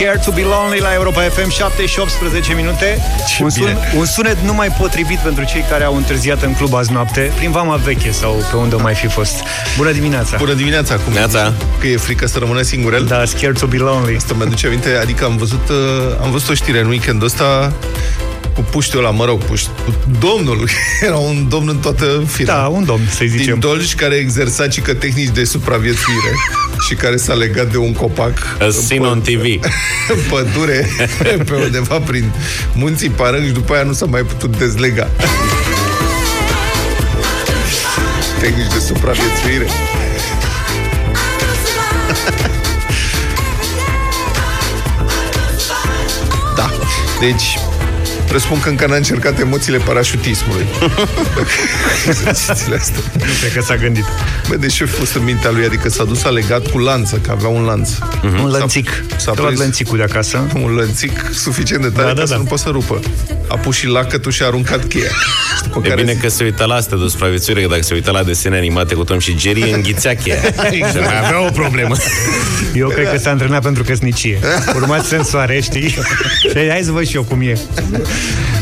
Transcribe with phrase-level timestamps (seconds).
[0.00, 2.98] Scared to be lonely la Europa FM 7 și 18 minute.
[3.28, 6.92] Ce un, sun, un sunet numai potrivit pentru cei care au întârziat în club azi
[6.92, 9.42] noapte, prin vama veche sau pe unde mai fi fost.
[9.76, 10.36] Bună dimineața!
[10.36, 10.96] Bună dimineața!
[10.96, 11.52] Cum Neața.
[11.80, 13.04] Că e frică să rămână singurel?
[13.04, 14.16] Da, Scared to be lonely.
[14.16, 15.76] Asta mi-aduce aminte, adică am văzut, uh,
[16.22, 17.72] am văzut o știre în weekendul ăsta
[18.54, 20.68] cu puștiul ăla, mă rog, puști, cu domnul,
[21.06, 22.52] era un domn în toată firma.
[22.52, 23.44] Da, un domn, să zicem.
[23.44, 26.32] Din Dolj, care exersa cică tehnici de supraviețuire
[26.88, 28.38] și care s-a legat de un copac.
[28.60, 29.44] A seen on TV.
[30.08, 30.88] În pădure,
[31.48, 32.32] pe undeva prin
[32.74, 35.08] munții Parâng și după aia nu s-a mai putut dezlega.
[38.40, 39.66] tehnici de supraviețuire.
[46.56, 46.70] Da.
[47.20, 47.58] Deci,
[48.30, 50.66] presupun că încă n-a încercat emoțiile parașutismului.
[52.08, 53.00] Exercițiile astea.
[53.14, 54.04] Nu cred că s-a gândit.
[54.48, 57.30] Bă, deși a fost în mintea lui, adică s-a dus, a legat cu lanță, că
[57.30, 57.90] avea un lanț.
[58.22, 59.04] Un lănțic.
[59.10, 60.46] S-a S-a luat prins lănțicul de acasă.
[60.54, 62.38] un lănțic suficient de tare Da, da, da, ca să da.
[62.38, 63.00] nu poată să rupă.
[63.48, 65.08] A pus și lacătul și a aruncat cheia.
[65.56, 67.82] Și după E care bine zic, că se uită la asta de supraviețuire, că dacă
[67.82, 70.40] se uită la desene animate cu Tom și Jerry, înghițea cheia.
[70.72, 71.94] Și mai avea o problemă.
[72.74, 74.38] Eu cred că s-a antrenat pentru căsnicie.
[74.74, 75.88] Urmați sensoare, știi?
[76.50, 77.58] Și hai să văd și eu cum e.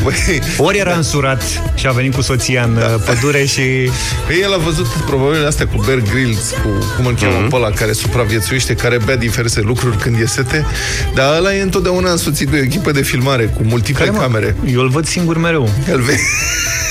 [0.03, 1.41] Băi, Ori era însurat
[1.75, 3.61] și a venit cu soția în uh, pădure și...
[4.25, 7.49] Păi el a văzut probabil astea cu Bear Grylls, cu cum îl cheamă mm-hmm.
[7.49, 10.65] pe ăla care supraviețuiește, care bea diverse lucruri când e sete,
[11.13, 14.21] dar ăla e întotdeauna însoțit de o echipă de filmare cu multiple Care, mă?
[14.23, 14.55] camere.
[14.73, 15.69] Eu îl văd singur mereu.
[15.89, 16.13] El ve...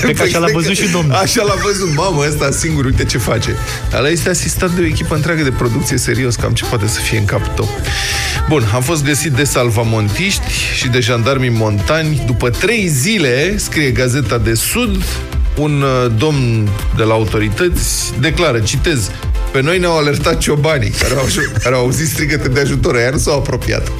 [0.01, 1.15] Cred că așa l-a văzut și domnul.
[1.15, 3.55] Așa l-a văzut, mamă, ăsta singur, uite ce face.
[3.97, 7.17] Ăla este asistat de o echipă întreagă de producție, serios, cam ce poate să fie
[7.17, 7.69] în capul tău.
[8.49, 12.23] Bun, am fost găsit de salvamontiști și de jandarmi montani.
[12.25, 15.03] După trei zile, scrie Gazeta de Sud,
[15.57, 19.11] un uh, domn de la autorități declară, citez,
[19.51, 21.25] pe noi ne-au alertat ciobanii care au,
[21.63, 23.91] care au auzit strigăte de ajutor, iar nu s-au apropiat.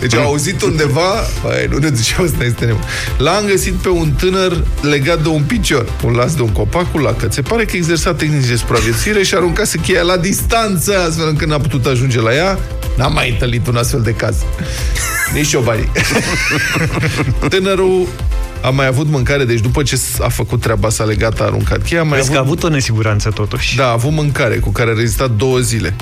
[0.00, 2.84] Deci au auzit undeva, băi, nu ne duceau, ăsta este nebun.
[3.18, 6.98] L-am găsit pe un tânăr legat de un picior, un las de un copac cu
[6.98, 7.32] lacăt.
[7.32, 11.58] Se pare că exersa tehnici de supraviețuire și aruncase cheia la distanță, astfel încât n-a
[11.58, 12.58] putut ajunge la ea.
[12.96, 14.36] N-am mai întâlnit un astfel de caz.
[15.32, 15.90] Nici ciobanii.
[17.48, 18.08] Tânărul
[18.64, 22.00] a mai avut mâncare, deci după ce a făcut treaba, s-a legat, a aruncat cheia,
[22.00, 22.32] a mai Vezi avut...
[22.32, 23.76] că a avut o nesiguranță totuși.
[23.76, 25.94] Da, a avut mâncare cu care a rezistat două zile.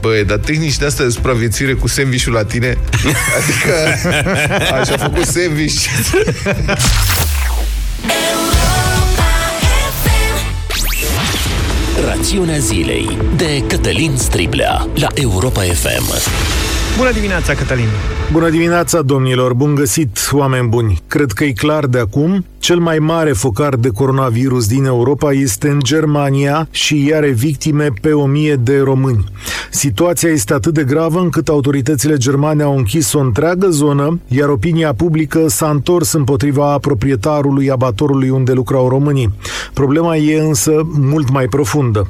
[0.00, 2.66] Băi, dar tehnici de astea de supraviețuire cu sandwich la tine,
[3.38, 3.72] adică
[4.80, 5.84] așa a făcut sandwich.
[12.06, 16.14] Rațiunea zilei de Cătălin Striblea la Europa FM.
[16.96, 17.88] Bună dimineața, Cătălin!
[18.32, 19.54] Bună dimineața, domnilor!
[19.54, 21.02] Bun găsit, oameni buni!
[21.06, 25.68] Cred că e clar de acum, cel mai mare focar de coronavirus din Europa este
[25.68, 29.24] în Germania și are victime pe o mie de români.
[29.70, 34.94] Situația este atât de gravă încât autoritățile germane au închis o întreagă zonă, iar opinia
[34.94, 39.34] publică s-a întors împotriva proprietarului abatorului unde lucrau românii.
[39.72, 42.08] Problema e însă mult mai profundă.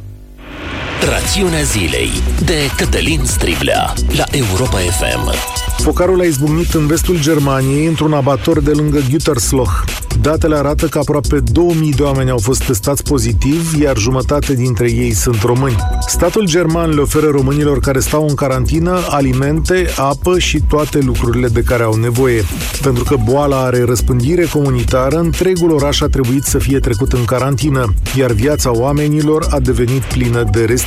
[1.05, 2.11] Rațiunea zilei
[2.45, 5.35] de Cătălin Striblea la Europa FM.
[5.83, 9.97] Focarul a izbucnit în vestul Germaniei, într-un abator de lângă Gütersloh.
[10.21, 15.13] Datele arată că aproape 2000 de oameni au fost testați pozitiv, iar jumătate dintre ei
[15.13, 15.77] sunt români.
[16.07, 21.63] Statul german le oferă românilor care stau în carantină alimente, apă și toate lucrurile de
[21.63, 22.45] care au nevoie.
[22.83, 27.95] Pentru că boala are răspândire comunitară, întregul oraș a trebuit să fie trecut în carantină,
[28.17, 30.86] iar viața oamenilor a devenit plină de restricții.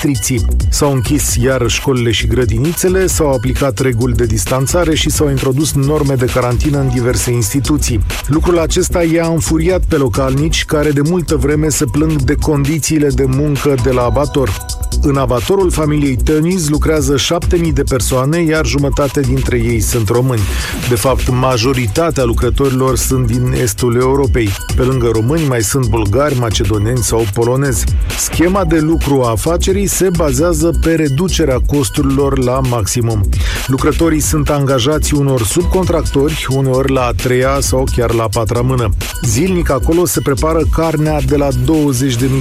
[0.69, 6.13] S-au închis iar școlile și grădinițele, s-au aplicat reguli de distanțare și s-au introdus norme
[6.13, 7.99] de carantină în diverse instituții.
[8.27, 13.25] Lucrul acesta i-a înfuriat pe localnici care de multă vreme se plâng de condițiile de
[13.25, 14.67] muncă de la abator.
[15.01, 20.41] În abatorul familiei Tăniz lucrează 7000 de persoane, iar jumătate dintre ei sunt români.
[20.89, 24.49] De fapt, majoritatea lucrătorilor sunt din estul Europei.
[24.75, 27.83] Pe lângă români mai sunt bulgari, macedoneni sau polonezi.
[28.17, 33.29] Schema de lucru a afacerii se bazează pe reducerea costurilor la maximum.
[33.67, 38.89] Lucrătorii sunt angajați unor subcontractori, uneori la a treia sau chiar la a patra mână.
[39.25, 41.55] Zilnic acolo se prepară carnea de la 20.000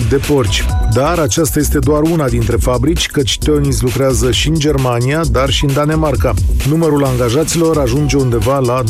[0.09, 0.65] de porci.
[0.95, 5.65] Dar aceasta este doar una dintre fabrici, căci Teonis lucrează și în Germania, dar și
[5.65, 6.35] în Danemarca.
[6.69, 8.89] Numărul angajaților ajunge undeva la 20.000.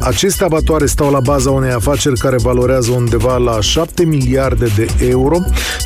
[0.00, 5.38] Aceste abatoare stau la baza unei afaceri care valorează undeva la 7 miliarde de euro,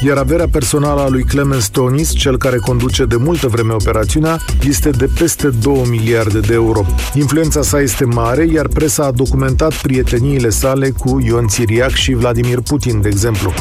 [0.06, 4.90] iar averea personală a lui Clemens Tonis, cel care conduce de multă vreme operațiunea, este
[4.90, 6.86] de peste 2 miliarde de euro.
[7.14, 12.60] Influența sa este mare, iar presa a documentat prieteniile sale cu Ion Țiriac și Vladimir
[12.60, 13.52] Putin, de exemplu.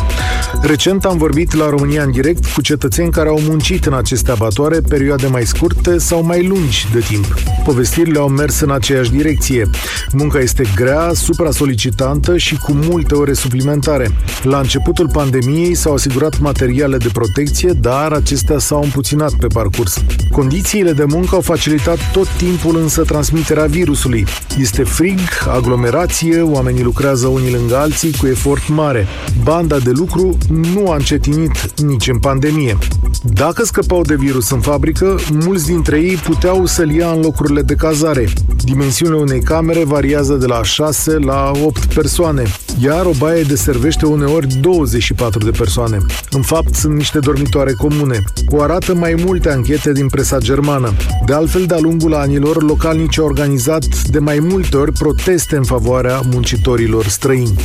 [0.61, 4.79] Recent am vorbit la România în direct cu cetățeni care au muncit în aceste abatoare
[4.89, 7.33] perioade mai scurte sau mai lungi de timp.
[7.63, 9.69] Povestirile au mers în aceeași direcție.
[10.11, 14.11] Munca este grea, supra-solicitantă și cu multe ore suplimentare.
[14.43, 20.03] La începutul pandemiei s-au asigurat materiale de protecție, dar acestea s-au împuținat pe parcurs.
[20.31, 24.25] Condițiile de muncă au facilitat tot timpul însă transmiterea virusului.
[24.59, 25.19] Este frig,
[25.55, 29.07] aglomerație, oamenii lucrează unii lângă alții cu efort mare.
[29.43, 30.37] Banda de lucru
[30.73, 32.77] nu a încetinit nici în pandemie.
[33.23, 37.75] Dacă scăpau de virus în fabrică, mulți dintre ei puteau să-l ia în locurile de
[37.75, 38.29] cazare.
[38.63, 42.43] Dimensiunile unei camere variază de la 6 la 8 persoane,
[42.81, 45.97] iar o baie deservește uneori 24 de persoane.
[46.29, 48.23] În fapt, sunt niște dormitoare comune.
[48.47, 50.93] O arată mai multe anchete din presa germană.
[51.25, 56.21] De altfel, de-a lungul anilor, localnici au organizat de mai multe ori proteste în favoarea
[56.31, 57.55] muncitorilor străini.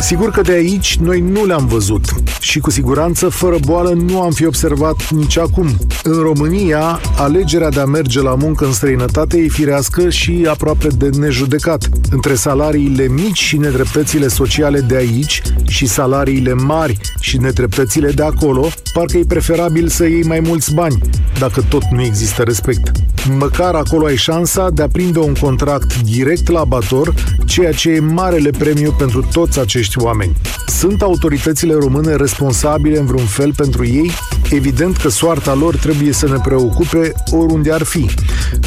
[0.00, 2.04] Sigur că de aici noi nu le-am văzut
[2.40, 5.66] și cu siguranță fără boală nu am fi observat nici acum.
[6.02, 11.08] În România, alegerea de a merge la muncă în străinătate e firească și aproape de
[11.18, 11.88] nejudecat.
[12.10, 18.68] Între salariile mici și nedreptățile sociale de aici și salariile mari și nedreptățile de acolo,
[18.92, 20.98] parcă e preferabil să iei mai mulți bani,
[21.38, 22.90] dacă tot nu există respect.
[23.38, 27.14] Măcar acolo ai șansa de a prinde un contract direct la abator,
[27.46, 30.36] ceea ce e marele premiu pentru toți acești oameni.
[30.66, 34.10] Sunt autoritățile române responsabile în vreun fel pentru ei?
[34.50, 38.10] Evident că soarta lor trebuie să ne preocupe oriunde ar fi.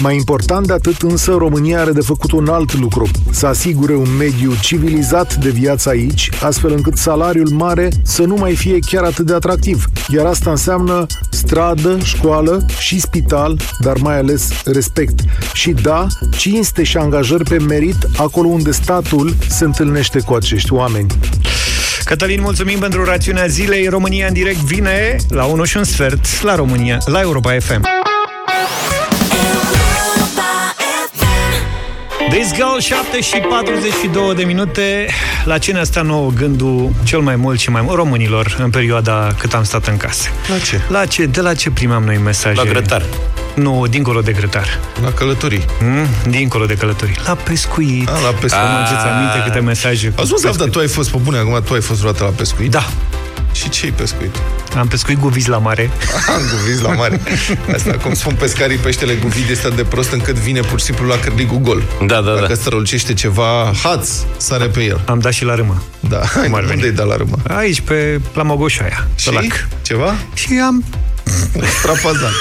[0.02, 4.08] Mai important de atât însă, România are de făcut un alt lucru, să asigure un
[4.18, 9.25] mediu civilizat de viață aici, astfel încât salariul mare să nu mai fie chiar atât
[9.25, 9.86] de atractiv.
[10.07, 15.19] Iar asta înseamnă stradă, școală și spital, dar mai ales respect.
[15.54, 16.07] Și da,
[16.38, 21.07] cinste și angajări pe merit acolo unde statul se întâlnește cu acești oameni.
[22.04, 23.88] Cătălin, mulțumim pentru rațiunea zilei.
[23.88, 28.13] România în direct vine la 1 și un sfert la România, la Europa FM.
[32.36, 35.08] This Girl, 7 și 42 de minute.
[35.44, 39.36] La ce ne-a stat nouă gândul cel mai mult și mai mult românilor în perioada
[39.38, 40.30] cât am stat în casă?
[40.48, 40.82] La ce?
[40.88, 41.26] La ce?
[41.26, 42.62] De la ce primam noi mesaje?
[42.64, 43.06] La grătar.
[43.54, 44.80] Nu, dincolo de grătar.
[45.04, 45.66] La călătorii.
[45.80, 46.08] Mm?
[46.30, 47.16] Dincolo de călătorii.
[47.26, 48.08] La pescuit.
[48.10, 48.64] A, la pescuit.
[48.64, 50.60] Mă aduceți aminte câte mesaje cu Auzi, mă, pescuit.
[50.60, 52.72] dar tu ai fost pe bune, acum tu ai fost vreodată la pescuit?
[52.72, 52.90] Da,
[53.56, 54.36] Și ce-i pescuit?
[54.78, 55.90] am pescuit guviz la mare.
[56.36, 57.22] Am guviz la mare.
[57.74, 61.06] Asta, cum spun pescarii, peștele guvid este atât de prost încât vine pur și simplu
[61.07, 61.84] la cârligul gol.
[62.07, 62.54] Da, da, Dacă da.
[62.54, 65.02] strălucește ceva, haț, sare pe el.
[65.06, 65.84] Am dat și la râmă.
[66.00, 66.74] Da, hai, ar veni?
[66.74, 67.38] unde-i dat la râmă?
[67.48, 69.30] Aici, pe, la Mogoșoaia, Și?
[69.30, 69.68] pe lac.
[69.81, 70.16] Ceva?
[70.34, 70.84] Și am
[71.80, 72.31] Strapazan.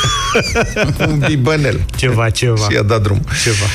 [1.08, 1.84] Un bibănel.
[1.96, 2.66] ceva, ceva.
[2.68, 3.20] Și i-a dat drum.
[3.42, 3.66] Ceva.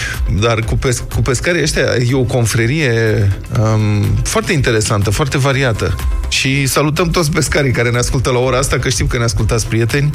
[0.41, 3.27] Dar cu, pes- cu pescarii ăștia e o confrerie
[3.59, 5.95] um, foarte interesantă, foarte variată.
[6.29, 9.67] Și salutăm toți pescarii care ne ascultă la ora asta, că știm că ne ascultați
[9.67, 10.11] prieteni.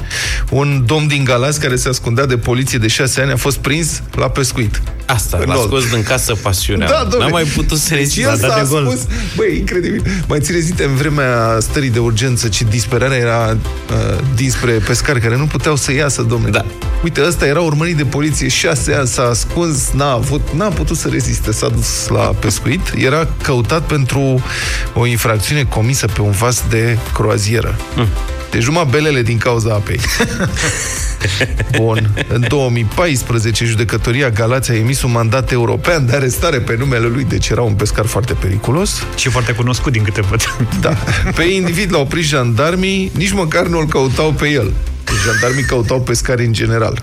[0.51, 4.03] Un domn din Galați care se ascundea de poliție de șase ani a fost prins
[4.17, 4.83] la pescuit.
[5.07, 5.65] Asta, În l-a lol.
[5.67, 6.89] scos din casă pasiunea.
[6.89, 7.23] Da, domnule.
[7.23, 8.19] N-am mai putut să Deci rezist.
[8.27, 8.87] el dat s-a de gol.
[8.87, 9.01] spus,
[9.37, 10.03] băi, incredibil.
[10.29, 13.57] Mai țineți minte, în vremea stării de urgență, ce disperarea era
[13.91, 16.51] uh, dinspre pescari care nu puteau să iasă, domnule.
[16.51, 16.65] Da.
[17.03, 21.09] Uite, ăsta era urmărit de poliție șase ani, s-a ascuns, n-a avut, n-a putut să
[21.09, 22.93] reziste, s-a dus la pescuit.
[22.97, 24.43] Era căutat pentru
[24.95, 27.77] o infracțiune comisă pe un vas de croazieră.
[27.97, 28.09] Mm.
[28.51, 30.01] Deci numai belele din cauza apei.
[31.77, 32.25] Bun.
[32.29, 37.49] În 2014, judecătoria Galați a emis un mandat european de arestare pe numele lui, deci
[37.49, 39.07] era un pescar foarte periculos.
[39.17, 40.57] Și foarte cunoscut din câte văd.
[40.81, 40.97] Da.
[41.35, 44.73] Pe individ l-au prins jandarmii, nici măcar nu îl căutau pe el.
[45.05, 47.03] Deci Jandarmii căutau pescari în general.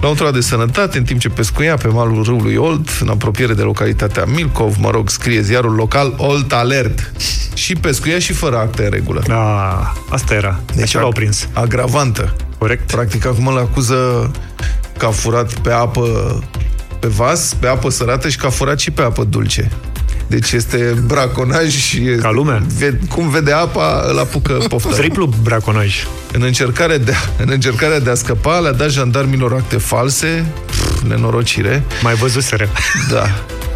[0.00, 3.62] L-au întrebat de sănătate, în timp ce pescuia pe malul râului Olt, în apropiere de
[3.62, 7.12] localitatea Milcov, mă rog, scrie ziarul local Olt Alert.
[7.54, 9.22] Și pescuia și fără acte în regulă.
[9.26, 10.60] Da, asta era.
[10.74, 11.48] Deci Așa l-au prins.
[11.52, 12.36] Agravantă.
[12.58, 12.90] Corect.
[12.90, 14.30] Practic, acum îl acuză
[14.98, 16.04] că a furat pe apă
[16.98, 19.70] pe vas, pe apă sărată și că a furat și pe apă dulce.
[20.26, 21.96] Deci este braconaj și...
[22.08, 22.62] Este, Ca lumea.
[22.78, 24.88] Ve, cum vede apa, îl apucă pofta.
[24.96, 26.06] Triplu braconaj.
[26.32, 31.82] În încercarea, de, în încercarea de a scăpa, le-a dat jandarmilor acte false, pff, nenorocire,
[32.02, 32.68] Mai văzuseră.
[33.10, 33.24] da.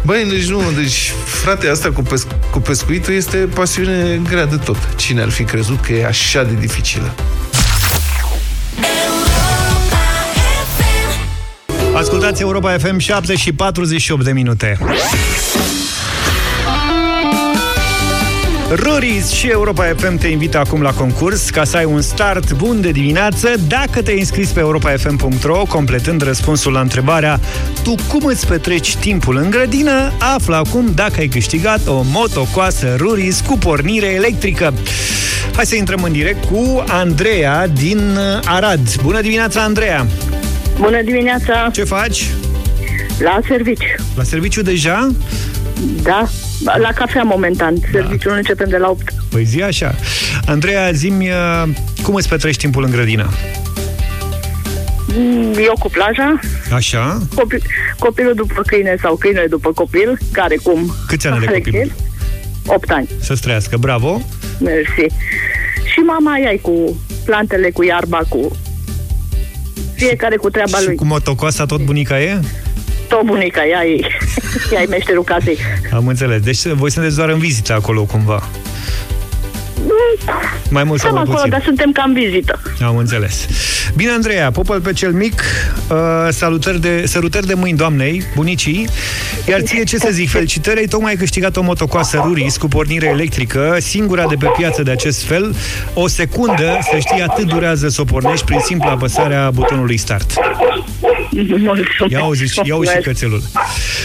[0.05, 4.77] Băi, deci nu, deci, frate, asta cu, pesc- cu pescuitul este pasiune grea de tot.
[4.95, 7.13] Cine ar fi crezut că e așa de dificilă?
[11.95, 14.77] Ascultați Europa FM 7 și 48 de minute.
[18.75, 22.81] Ruris și Europa FM te invită acum la concurs ca să ai un start bun
[22.81, 27.39] de dimineață dacă te-ai înscris pe europafm.ro completând răspunsul la întrebarea
[27.83, 30.11] Tu cum îți petreci timpul în grădină?
[30.35, 34.73] Află acum dacă ai câștigat o motocoasă Ruris cu pornire electrică.
[35.55, 39.01] Hai să intrăm în direct cu Andreea din uh, Arad.
[39.01, 40.05] Bună dimineața, Andreea!
[40.79, 41.69] Bună dimineața!
[41.73, 42.29] Ce faci?
[43.19, 43.95] La serviciu.
[44.15, 45.07] La serviciu deja?
[46.01, 46.27] Da,
[46.63, 47.75] la cafea momentan.
[47.91, 48.37] Serviciul da.
[48.37, 49.13] începem de la 8.
[49.29, 49.95] Păi zi așa.
[50.45, 51.13] Andreea, zi
[52.03, 53.29] cum îți petreci timpul în grădină?
[55.17, 56.39] Mm, eu cu plaja.
[56.73, 57.17] Așa.
[57.35, 57.61] Copil,
[57.99, 60.95] copilul după câine sau câine după copil, care cum?
[61.07, 61.91] Câți ani are copilul?
[62.65, 63.09] 8 ani.
[63.19, 64.21] Să-ți trăiască, bravo!
[64.59, 65.15] Mersi.
[65.93, 68.51] Și mama ei cu plantele, cu iarba, cu
[69.95, 70.95] fiecare cu treaba și lui.
[70.95, 72.39] cu motocoasa tot bunica e?
[73.11, 73.99] Tot bunica, ea e,
[74.73, 75.57] ea e meșterul casei.
[75.93, 76.41] Am înțeles.
[76.41, 78.49] Deci voi sunteți doar în vizită acolo cumva.
[80.69, 81.49] Mai mult sau mai acolo, puțin.
[81.49, 82.61] dar suntem cam vizită.
[82.81, 83.45] Am înțeles.
[83.95, 85.41] Bine, Andreea, popăl pe cel mic,
[85.89, 85.97] uh,
[86.29, 88.87] salutări de, sărutări de mâini doamnei, bunicii,
[89.47, 93.77] iar ție ce să zic, felicitări, ai tocmai câștigat o motocoasă Ruris cu pornire electrică,
[93.79, 95.55] singura de pe piață de acest fel,
[95.93, 100.33] o secundă, să știi, atât durează să o pornești prin simpla apăsarea butonului start.
[101.31, 101.89] Mulțumesc.
[102.09, 103.41] Ia auzi, ia auzi și cățelul.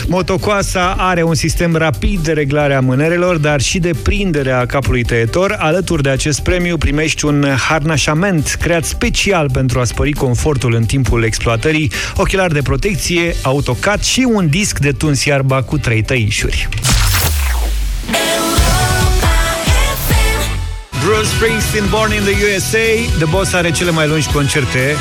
[0.07, 5.03] Motocoasa are un sistem rapid de reglare a mânerelor, dar și de prindere a capului
[5.03, 5.57] tăietor.
[5.59, 11.23] Alături de acest premiu primești un harnașament creat special pentru a spări confortul în timpul
[11.23, 16.69] exploatării, ochelari de protecție, autocat și un disc de tuns iarba cu trei tăișuri.
[21.05, 23.17] Bruce Springsteen, Born in the USA.
[23.17, 24.97] The Boss are cele mai lungi concerte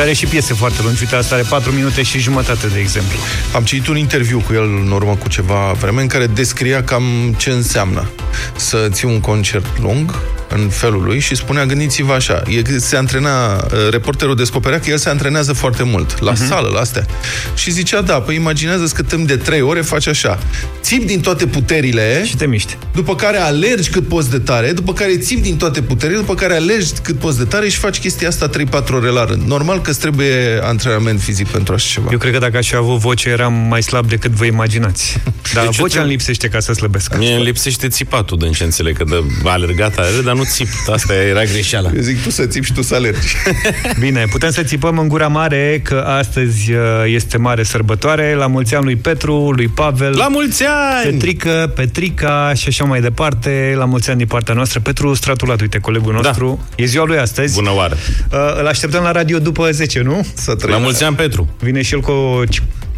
[0.00, 1.02] și are și piese foarte lungi.
[1.02, 3.18] Uite, asta are 4 minute și jumătate, de exemplu.
[3.54, 7.34] Am citit un interviu cu el în urmă cu ceva vreme în care descria cam
[7.36, 8.10] ce înseamnă
[8.56, 10.14] să ții un concert lung
[10.54, 14.96] în felul lui și spunea, gândiți-vă așa, e, se antrena, uh, reporterul descoperea că el
[14.96, 16.48] se antrenează foarte mult, la uh-huh.
[16.48, 17.06] sală, la astea.
[17.54, 20.38] Și zicea, da, păi imaginează că timp de trei ore faci așa.
[20.80, 22.76] Țip din toate puterile și te miști.
[22.94, 26.54] După care alergi cât poți de tare, după care țip din toate puterile, după care
[26.54, 28.52] alergi cât poți de tare și faci chestia asta 3-4
[28.92, 29.42] ore la rând.
[29.46, 32.08] Normal că îți trebuie antrenament fizic pentru așa ceva.
[32.12, 35.16] Eu cred că dacă aș fi avut voce, eram mai slab decât vă imaginați.
[35.54, 37.16] Dar deci vocea îmi lipsește ca să slăbesc.
[37.16, 40.68] Mie îmi lipsește țipatul, din ce înțeleg, că de alergat, alergat, dar nu țip.
[40.92, 41.90] Asta era greșeala.
[41.94, 43.36] Eu zic tu să țipi și tu să alergi.
[44.00, 48.34] Bine, putem să țipăm în gura mare că astăzi uh, este mare sărbătoare.
[48.34, 50.16] La mulți ani lui Petru, lui Pavel.
[50.16, 51.10] La mulți ani!
[51.10, 53.74] Petrică, Petrica și așa mai departe.
[53.76, 54.80] La mulți ani din partea noastră.
[54.80, 56.66] Petru Stratulat, uite, colegul nostru.
[56.68, 56.82] Da.
[56.82, 57.54] E ziua lui astăzi.
[57.54, 57.96] Bună oară!
[58.32, 60.26] Uh, îl așteptăm la radio după 10, nu?
[60.34, 61.48] Să la mulți ani, Petru!
[61.58, 62.42] Vine și el cu o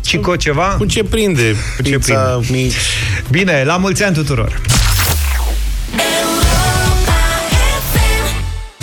[0.00, 0.74] Cico ceva?
[0.78, 1.56] Cu ce prinde?
[1.76, 2.20] Cu ce prinde?
[2.50, 2.74] Mici.
[3.30, 4.60] Bine, la mulți ani tuturor!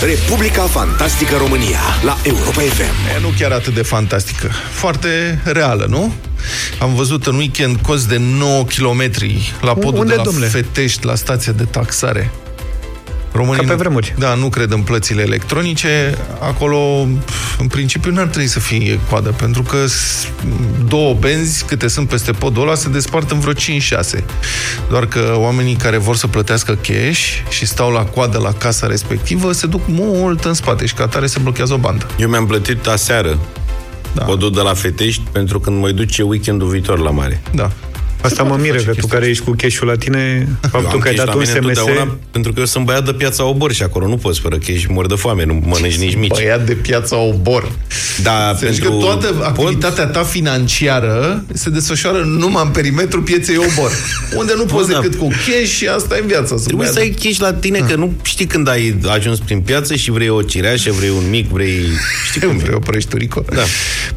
[0.01, 3.15] Republica Fantastică România la Europa FM.
[3.17, 4.51] E, nu chiar atât de fantastică.
[4.71, 6.13] Foarte reală, nu?
[6.79, 9.11] Am văzut în weekend cost de 9 km
[9.61, 10.47] la podul Unde, de la domnule?
[10.47, 12.31] Fetești, la stația de taxare.
[13.31, 14.15] Românii Ca pe nu- vremuri.
[14.17, 16.17] Da, nu cred în plățile electronice.
[16.41, 16.77] Acolo,
[17.59, 20.27] în principiu, n-ar trebui să fie coadă, pentru că s-
[20.87, 24.23] două benzi, câte sunt peste podul ăla, se despart în vreo 5-6.
[24.89, 29.51] Doar că oamenii care vor să plătească cash și stau la coadă la casa respectivă,
[29.51, 32.07] se duc mult în spate și ca atare se blochează o bandă.
[32.17, 33.37] Eu mi-am plătit aseară
[34.13, 34.23] da.
[34.23, 37.41] podul de la Fetești pentru când mă duce weekendul viitor la mare.
[37.51, 37.71] Da.
[38.21, 41.15] Asta mă miră, că tu care ești cu cash la tine, faptul că ai cash
[41.15, 41.67] dat la un mine SMS...
[41.67, 44.83] întotdeauna, Pentru că eu sunt băiat de piața Obor și acolo nu poți fără cash,
[44.89, 46.29] mor de foame, nu mănânci nici mici.
[46.29, 47.71] Băiat de piața Obor.
[48.23, 53.91] Da, Deci pentru că toată activitatea ta financiară se desfășoară numai în perimetrul pieței Obor,
[54.35, 54.99] unde nu poți da.
[54.99, 56.47] decât cu cash și asta e viața.
[56.47, 59.39] Sunt Trebuie băiat să de- ai cash la tine, că nu știi când ai ajuns
[59.39, 61.81] prin piață și vrei o cireașă, vrei un mic, vrei...
[62.27, 63.45] Știi cum Vrei o prăjiturică?
[63.53, 63.61] Da.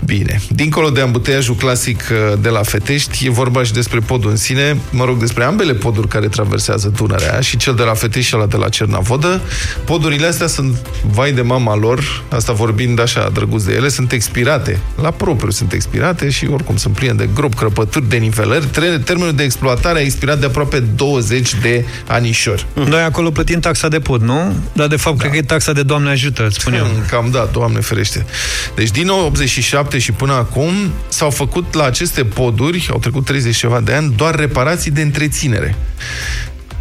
[0.05, 0.41] Bine.
[0.49, 4.77] Dincolo de ambuteiajul clasic uh, de la Fetești, e vorba și despre podul în sine,
[4.91, 8.47] mă rog, despre ambele poduri care traversează Dunărea, și cel de la Fetești și ăla
[8.47, 9.41] de la Cernavodă.
[9.85, 10.77] Podurile astea sunt,
[11.11, 14.81] vai de mama lor, asta vorbind așa drăguț de ele, sunt expirate.
[15.03, 18.67] La propriu sunt expirate și oricum sunt pline de grob, crăpături, de nivelări.
[18.67, 22.67] Tre- Termenul de exploatare a expirat de aproape 20 de anișori.
[22.75, 24.55] Noi acolo plătim taxa de pod, nu?
[24.73, 25.21] Dar de fapt, da.
[25.23, 26.85] cred că e taxa de Doamne ajută, îți spun eu.
[26.85, 28.27] Hmm, Cam da, Doamne ferește.
[28.75, 30.73] Deci din 87 și până acum
[31.09, 35.75] s-au făcut la aceste poduri, au trecut 30 ceva de ani, doar reparații de întreținere.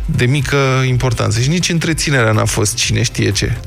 [0.06, 1.40] De mică importanță.
[1.40, 3.58] Și nici întreținerea n-a fost cine știe ce.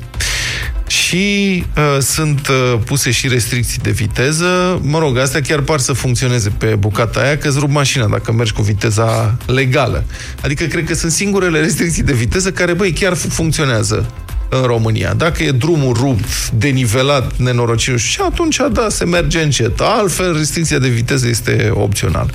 [0.87, 4.79] Și uh, sunt uh, puse și restricții de viteză.
[4.83, 8.31] Mă rog, astea chiar par să funcționeze pe bucata aia, că îți rup mașina dacă
[8.31, 10.03] mergi cu viteza legală.
[10.41, 14.09] Adică cred că sunt singurele restricții de viteză care, băi, chiar fu- funcționează
[14.49, 15.13] în România.
[15.13, 19.79] Dacă e drumul rupt, denivelat, nenorocit, și atunci, da, se merge încet.
[19.79, 22.29] Altfel, restricția de viteză este opțională.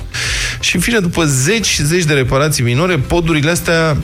[0.59, 3.97] Și, în fine, după zeci și zeci de reparații minore, podurile astea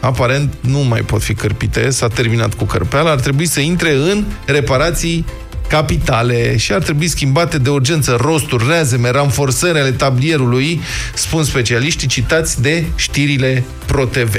[0.00, 4.24] aparent nu mai pot fi cărpite, s-a terminat cu cărpeala, ar trebui să intre în
[4.46, 5.24] reparații
[5.68, 10.80] capitale și ar trebui schimbate de urgență rosturi, reazeme, ranforsări ale tablierului,
[11.14, 14.34] spun specialiștii citați de știrile ProTV.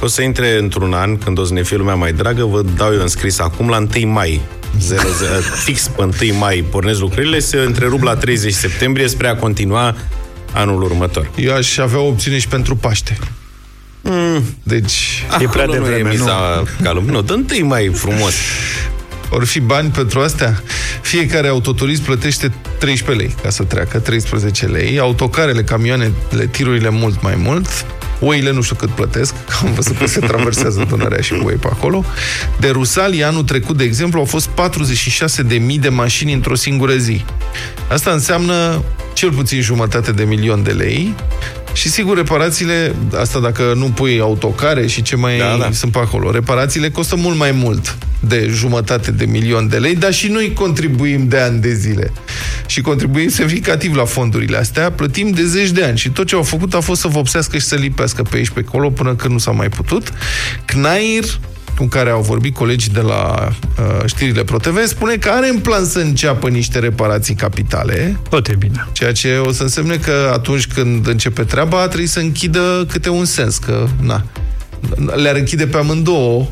[0.00, 2.92] O să intre într-un an, când o să ne fie lumea mai dragă, vă dau
[2.92, 4.40] eu înscris acum la 1 mai.
[4.78, 5.00] 00,
[5.64, 9.96] fix pe 1 mai pornesc lucrările, se întrerup la 30 septembrie spre a continua
[10.52, 11.30] anul următor.
[11.36, 13.18] Eu aș avea o opțiune și pentru Paște.
[14.00, 14.56] Mm.
[14.62, 15.24] Deci...
[15.40, 17.04] E prea Acolo nu devreme, e miza calm.
[17.04, 18.34] Nu, dă 1 mai frumos.
[19.32, 20.62] Or fi bani pentru astea?
[21.00, 24.98] Fiecare autoturism plătește 13 lei ca să treacă, 13 lei.
[24.98, 26.12] Autocarele, camioanele,
[26.50, 27.86] tirurile mult mai mult.
[28.20, 31.54] Oile nu știu cât plătesc, că am văzut că se traversează Dunărea și cu oi
[31.54, 32.04] pe acolo.
[32.58, 37.24] De Rusalii, anul trecut, de exemplu, au fost 46.000 de mașini într-o singură zi.
[37.88, 41.14] Asta înseamnă cel puțin jumătate de milion de lei
[41.72, 45.68] și sigur, reparațiile, asta dacă nu pui autocare și ce mai Da, da.
[45.72, 50.12] sunt pe acolo, reparațiile costă mult mai mult de jumătate de milion de lei, dar
[50.12, 52.12] și noi contribuim de ani de zile.
[52.66, 56.42] Și contribuim semnificativ la fondurile astea, plătim de zeci de ani și tot ce au
[56.42, 59.38] făcut a fost să vopsească și să lipească pe aici pe acolo până când nu
[59.38, 60.12] s-a mai putut.
[60.64, 61.24] Cnair
[61.80, 65.84] cu care au vorbit colegii de la uh, știrile ProTV, spune că are în plan
[65.84, 68.86] să înceapă niște reparații capitale, Tot e bine.
[68.92, 73.24] Ceea ce o să însemne că atunci când începe treaba, trebuie să închidă câte un
[73.24, 74.24] sens, că na,
[75.14, 76.46] le-ar închide pe amândouă,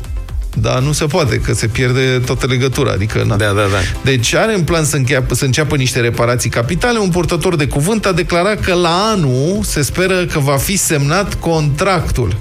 [0.53, 2.91] dar nu se poate, că se pierde toată legătura.
[2.91, 3.35] Adică, na.
[3.35, 3.77] Da, da, da.
[4.03, 6.99] Deci are în plan să, încheapă, să înceapă niște reparații capitale.
[6.99, 11.33] Un purtător de cuvânt a declarat că la anul se speră că va fi semnat
[11.33, 12.35] contractul.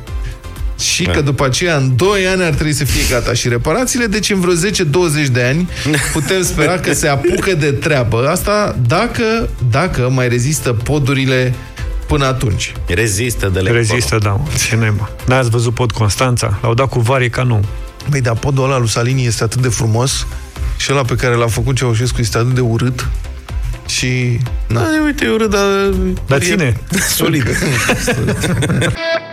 [0.78, 4.30] Și că după aceea, în 2 ani, ar trebui să fie gata și reparațiile, deci
[4.30, 5.68] în vreo 10-20 de ani
[6.12, 8.28] putem spera că se apucă de treabă.
[8.28, 11.54] Asta dacă, dacă mai rezistă podurile
[12.06, 12.72] până atunci.
[12.86, 14.46] Rezistă de Rezistă, da, mă.
[14.68, 15.10] Ce nemă.
[15.26, 16.58] N-ați văzut pod Constanța?
[16.62, 17.64] L-au dat cu varie ca nu.
[18.10, 20.26] Băi, dar podul ăla lui Salini este atât de frumos
[20.76, 23.08] și ăla pe care l-a făcut Ceaușescu este atât de urât
[23.86, 24.38] și...
[24.66, 24.80] Na.
[24.80, 25.60] Da, uite, e urât, dar...
[26.26, 26.80] Dar e ține.
[27.08, 27.44] Solid.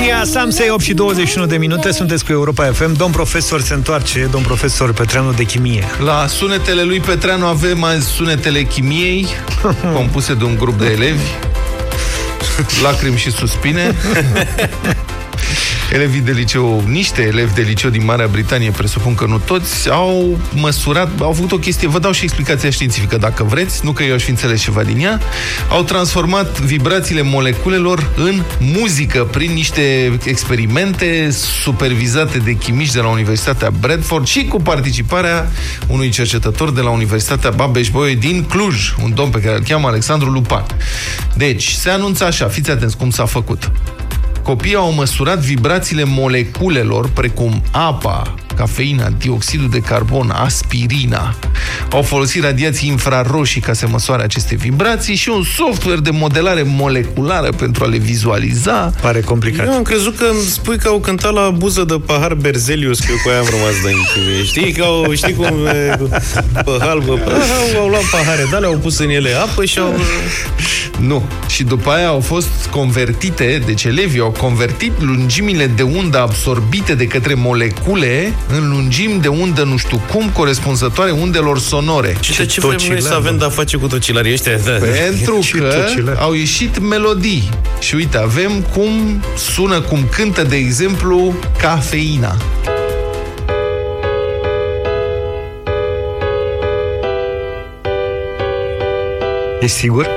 [0.00, 2.96] Nia Samsei, 8 și 21 de minute, sunteți cu Europa FM.
[2.96, 5.84] Domn profesor se întoarce, domn profesor Petreanu de chimie.
[6.04, 9.26] La sunetele lui Petreanu avem azi sunetele chimiei,
[9.96, 11.34] compuse de un grup de elevi,
[12.82, 13.94] lacrimi și suspine.
[15.92, 20.38] Elevii de liceu, niște elevi de liceu din Marea Britanie, presupun că nu toți, au
[20.54, 24.14] măsurat, au făcut o chestie, vă dau și explicația științifică dacă vreți, nu că eu
[24.14, 25.20] aș fi înțeles ceva din ea,
[25.68, 31.30] au transformat vibrațiile moleculelor în muzică prin niște experimente
[31.62, 35.50] supervizate de chimiști de la Universitatea Bradford și cu participarea
[35.86, 40.30] unui cercetător de la Universitatea Babeș-Bolyai din Cluj, un domn pe care îl cheamă Alexandru
[40.30, 40.66] Lupan.
[41.36, 43.70] Deci, se anunță așa, fiți atenți cum s-a făcut.
[44.42, 51.34] Copiii au măsurat vibrațiile moleculelor, precum apa, cafeina, dioxidul de carbon, aspirina.
[51.90, 57.48] Au folosit radiații infraroșii ca să măsoare aceste vibrații și un software de modelare moleculară
[57.56, 58.92] pentru a le vizualiza.
[59.00, 59.66] Pare complicat.
[59.66, 63.06] Eu am crezut că îmi spui că au cântat la buză de pahar Berzelius, că
[63.10, 64.44] eu cu aia am rămas de închimie.
[64.44, 65.98] Știi, că au, știi cum e,
[66.52, 67.30] pe halbă, pe,
[67.74, 69.94] au, au luat pahare, dar le-au pus în ele apă și au...
[71.06, 71.28] Nu.
[71.46, 77.06] Și după aia au fost convertite, deci elevii au convertit lungimile de undă absorbite de
[77.06, 82.16] către molecule în lungimi de undă nu știu cum, corespunzătoare undelor sonore.
[82.20, 84.58] Și de ce vrem noi tocilar, să avem de-a face cu tocilarii ăștia?
[84.58, 84.70] Da.
[84.70, 86.16] Pentru Și că tocilar.
[86.20, 87.48] au ieșit melodii.
[87.78, 92.36] Și uite, avem cum sună, cum cântă, de exemplu, cafeina.
[99.60, 100.08] Ești sigur?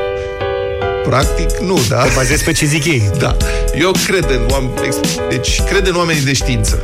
[1.04, 2.06] Practic, nu, da?
[2.16, 3.10] Bazezi pe ce zic ei.
[3.18, 3.38] Da.
[3.80, 4.72] Eu cred în oameni,
[5.30, 6.80] deci cred în oamenii de știință.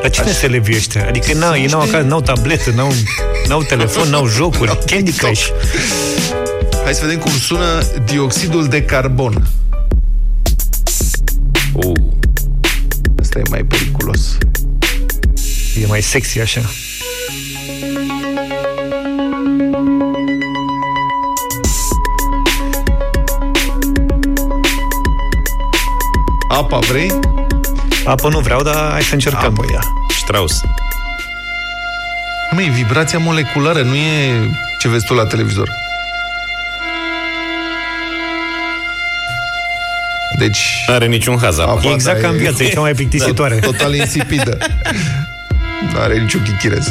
[0.00, 1.06] Dar cine se elevii ăștia?
[1.08, 2.92] Adică n-au, ei n-au acasă, n-au tabletă, n-au,
[3.48, 5.30] n-au telefon, n-au jocuri, N-au Candy TikTok.
[5.30, 5.48] Crush.
[6.84, 9.46] Hai să vedem cum sună dioxidul de carbon.
[11.72, 11.92] Uh,
[13.20, 14.38] Asta e mai periculos.
[15.82, 16.60] E mai sexy așa.
[26.54, 27.12] Apa vrei?
[28.04, 29.44] Apă nu vreau, dar hai să încercăm.
[29.58, 29.80] Apă ia.
[30.20, 30.60] Strauss.
[32.50, 35.68] Măi, vibrația moleculară nu e ce vezi tu la televizor.
[40.38, 40.84] Deci...
[40.86, 41.70] N-are niciun haz apa.
[41.70, 43.54] Apa, Exact da, ca în e- viață, e cea mai plictisitoare.
[43.70, 44.58] Total insipidă.
[45.92, 46.86] Nu are niciun chichirez.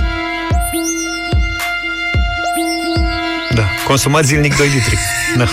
[3.53, 3.63] Da.
[3.87, 4.97] Consumați zilnic 2 litri.
[5.37, 5.45] Da.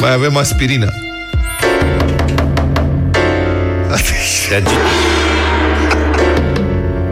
[0.00, 0.92] Mai avem aspirină.
[4.48, 4.78] De agit.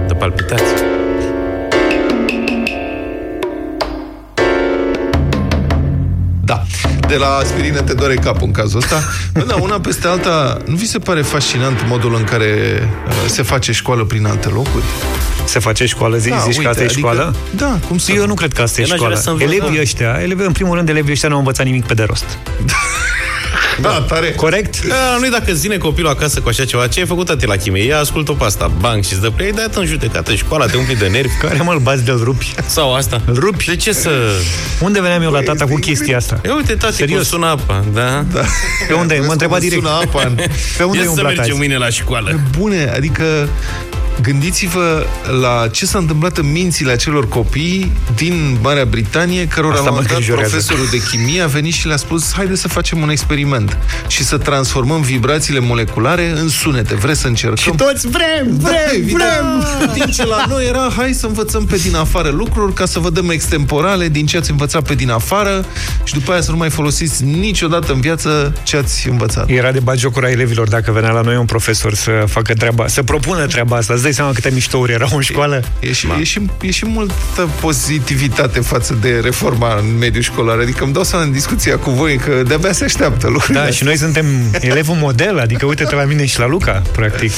[0.06, 0.90] De palpitații.
[6.44, 6.62] Da.
[7.08, 9.02] De la aspirină te doare capul în cazul ăsta.
[9.32, 13.42] Bă, da, una peste alta, nu vi se pare fascinant modul în care uh, se
[13.42, 14.84] face școală prin alte locuri?
[15.44, 17.34] Se face școală, zi, da, zici uite, că asta e adică- școală?
[17.56, 18.12] Da, cum să...
[18.12, 19.14] Eu nu cred că asta e Eu n-aș școală.
[19.14, 19.80] vrea să învăț, Elevii da.
[19.82, 22.24] ăștia, elevii, în primul rând, elevii ăștia nu au învățat nimic pe de rost.
[23.80, 24.30] Da, tare.
[24.32, 24.86] Corect?
[24.86, 27.56] Da, nu dacă îți zine copilul acasă cu așa ceva, ce ai făcut tati la
[27.56, 27.84] chimie?
[27.84, 30.76] Ia ascultă pe asta, bang și îți dă prea, ai dat în judecată, școala, te
[30.76, 31.34] umpli de nervi.
[31.40, 32.54] Care mă-l bați de-l rupi?
[32.66, 33.20] Sau asta.
[33.26, 33.64] Îl rupi?
[33.64, 34.10] De ce să...
[34.80, 36.40] Unde veneam eu la tata cu chestia asta?
[36.44, 37.28] Ia uite, tati, cum Serios?
[37.28, 38.24] sună apa, da?
[38.32, 38.44] da.
[38.88, 39.14] Pe unde?
[39.14, 39.82] Vezi Mă întreba cum direct.
[39.82, 40.34] Sună apa în...
[40.76, 41.58] Pe unde Ia e să umblat mergem azi?
[41.58, 42.40] mâine la școală.
[42.58, 43.48] Bune, adică
[44.20, 45.04] gândiți-vă
[45.40, 49.94] la ce s-a întâmplat în mințile acelor copii din Marea Britanie, cărora Asta la un
[49.96, 50.50] mă moment dat îngrijorează.
[50.50, 54.38] profesorul de chimie a venit și le-a spus haide să facem un experiment și să
[54.38, 56.94] transformăm vibrațiile moleculare în sunete.
[56.94, 57.56] Vreți să încercăm?
[57.56, 59.18] Și toți vrem, Da, vrem, evident.
[59.18, 59.64] vrem!
[59.80, 62.98] În timp ce la noi era, hai să învățăm pe din afară lucruri ca să
[62.98, 65.64] vă dăm extemporale din ce ați învățat pe din afară
[66.04, 69.48] și după aia să nu mai folosiți niciodată în viață ce ați învățat.
[69.50, 73.46] Era de bagiocura elevilor dacă venea la noi un profesor să facă treaba, să propună
[73.46, 73.96] treaba asta.
[74.02, 75.62] Îți dai seama câte miștouri erau în școală?
[75.80, 80.58] E și, e, și, e și multă pozitivitate față de reforma în mediul școlar.
[80.58, 83.64] Adică îmi dau seama în discuția cu voi că de-abia se așteaptă lucrurile.
[83.64, 84.26] Da, și noi suntem
[84.60, 87.32] elevul model, adică uite-te la mine și la Luca, practic.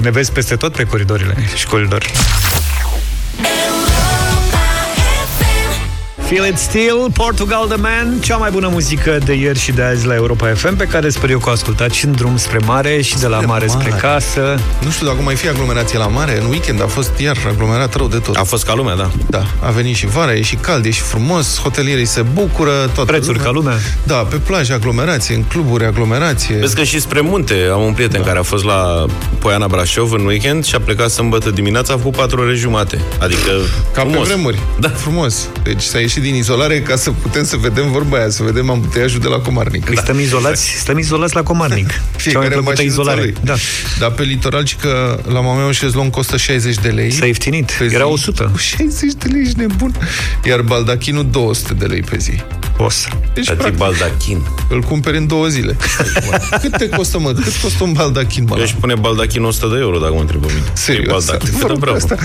[0.00, 2.06] Ne vezi peste tot pe coridorile școlilor.
[6.28, 10.06] Feel It Still, Portugal The Man, cea mai bună muzică de ieri și de azi
[10.06, 13.00] la Europa FM, pe care sper eu că o ascultați și în drum spre mare
[13.02, 14.00] și de la Spre mare spre mare.
[14.00, 14.58] casă.
[14.84, 16.40] Nu știu dacă mai fi aglomerație la mare.
[16.40, 18.36] În weekend a fost iar aglomerat rău de tot.
[18.36, 19.10] A fost ca lumea, da.
[19.30, 23.04] Da, a venit și vara, e și cald, e și frumos, hotelierii se bucură, toată
[23.12, 23.76] Prețuri ca lumea.
[24.02, 26.56] Da, pe plajă aglomerație, în cluburi aglomerație.
[26.56, 28.26] Vezi că și spre munte am un prieten da.
[28.26, 29.06] care a fost la
[29.38, 33.00] Poiana Brașov în weekend și a plecat sâmbătă dimineața, a făcut 4 ore jumate.
[33.18, 33.50] Adică
[33.92, 34.26] Ca frumos.
[34.26, 34.58] pe vremuri.
[34.80, 34.88] Da.
[34.88, 35.48] Frumos.
[35.62, 39.20] Deci s-a ieșit din izolare ca să putem să vedem vorba aia, să vedem ambuteiajul
[39.20, 39.84] de la Comarnic.
[39.84, 41.88] Păi stăm izolați, stăm izolați la Comarnic.
[41.92, 43.20] Cea mai Fiecare plăcută mașinuța izolare.
[43.20, 43.34] lui.
[43.44, 43.54] Da.
[43.98, 47.10] Dar pe litoral, și că la mama un șezlong costă 60 de lei.
[47.10, 47.70] S-a ieftinit.
[47.78, 47.94] pe zi.
[47.94, 48.52] Era 100.
[48.58, 49.94] 60 de lei, ești nebun.
[50.44, 52.32] Iar baldachinul 200 de lei pe zi.
[52.78, 53.08] O să.
[53.34, 54.46] Deci, Tati practic, baldachin.
[54.68, 55.76] îl cumperi în două zile.
[56.62, 57.32] Cât te costă, mă?
[57.32, 58.54] Cât costă un baldachin, mă?
[58.56, 60.66] Eu aș pune baldachin 100 de euro, dacă mă întreb pe mine.
[60.72, 61.48] Serios, E baldachin.
[61.48, 61.96] adevărul Da, bravo.
[61.96, 62.16] asta.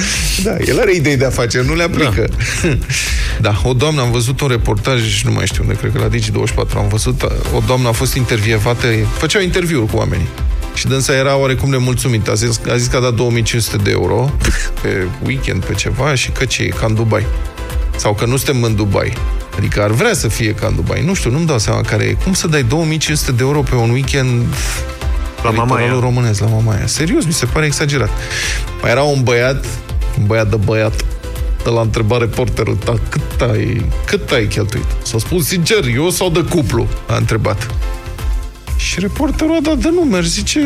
[0.43, 2.27] Da, el are idei de afaceri, nu le aplică.
[2.61, 2.69] Da.
[3.51, 6.75] da, o doamnă, am văzut un reportaj, nu mai știu unde, cred că la Digi24
[6.77, 7.23] am văzut,
[7.55, 10.27] o doamnă a fost intervievată, făceau interviuri cu oamenii.
[10.73, 12.31] Și dânsa era oarecum nemulțumită.
[12.31, 14.31] A zis, a zis că a dat 2500 de euro
[14.81, 17.25] pe weekend, pe ceva, și că ce e, ca în Dubai.
[17.95, 19.13] Sau că nu suntem în Dubai.
[19.57, 21.03] Adică ar vrea să fie ca în Dubai.
[21.05, 22.15] Nu știu, nu-mi dau seama care e.
[22.23, 24.45] Cum să dai 2500 de euro pe un weekend
[25.43, 25.85] La pe Mamaia.
[25.85, 26.87] litoralul românesc, la Mamaia.
[26.87, 28.09] Serios, mi se pare exagerat.
[28.81, 29.65] Mai era un băiat,
[30.19, 31.05] un băiat de băiat,
[31.63, 34.85] de la întrebare reporterul, da, cât ai, cât ai cheltuit?
[35.03, 36.87] S-a spus sincer, eu sau de cuplu?
[37.07, 37.67] A întrebat.
[38.75, 40.59] Și reporterul a dat de numeri, zice,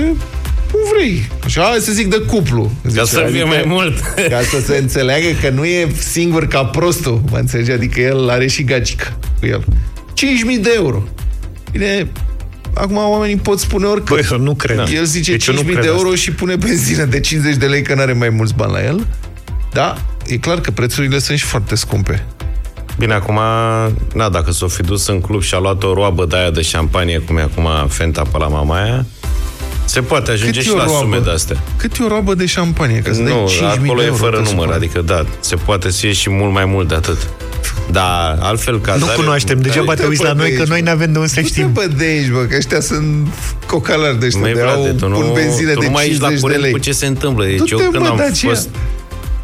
[0.72, 1.30] cum vrei.
[1.46, 2.72] Și hai să zic de cuplu.
[2.84, 4.00] Zice, Ca să fie mai mult.
[4.30, 7.72] Ca să se înțeleagă că nu e singur ca prostul, mă înțelege?
[7.72, 9.64] Adică el are și gagică cu el.
[10.56, 11.04] 5.000 de euro.
[11.72, 12.08] Bine,
[12.74, 14.16] acum oamenii pot spune oricât.
[14.16, 14.88] Băi, eu nu cred.
[14.94, 16.16] El zice Deci eu nu 5.000 cred de euro asta.
[16.16, 19.08] și pune benzină de 50 de lei, că n-are mai mulți bani la el.
[19.74, 22.26] Da, e clar că prețurile sunt și foarte scumpe.
[22.98, 23.40] Bine, acum,
[24.14, 26.62] na, dacă s-o fi dus în club și a luat o roabă de aia de
[26.62, 29.06] șampanie, cum e acum Fenta pe la Mamaia,
[29.86, 31.00] se poate ajunge Cât și e o la roabă?
[31.00, 31.58] sume de-astea.
[31.78, 33.00] Cât e o roabă de șampanie?
[33.00, 34.72] Că să dai Nu, 5.000 acolo de e euro fără pe număr, suport.
[34.76, 37.18] adică da, se poate să ieși și mult mai mult de atât.
[37.92, 39.16] Da, altfel Nu cazare...
[39.16, 40.90] cunoaștem, degeaba Nu te te uiți la noi, bădești, că noi bă.
[40.90, 41.72] n-avem de unde să Nu te știm.
[41.72, 43.28] bădești, bă, că ăștia sunt
[43.68, 46.08] cocalari de ăștia, Măi, de frate, au tu nu, un benzină tu de nu mai
[46.08, 46.72] ești la 50 de curent lei.
[46.72, 47.46] cu ce se întâmplă.
[47.46, 48.48] Deci Du-te, eu când mă, am Dacia.
[48.50, 48.70] fost...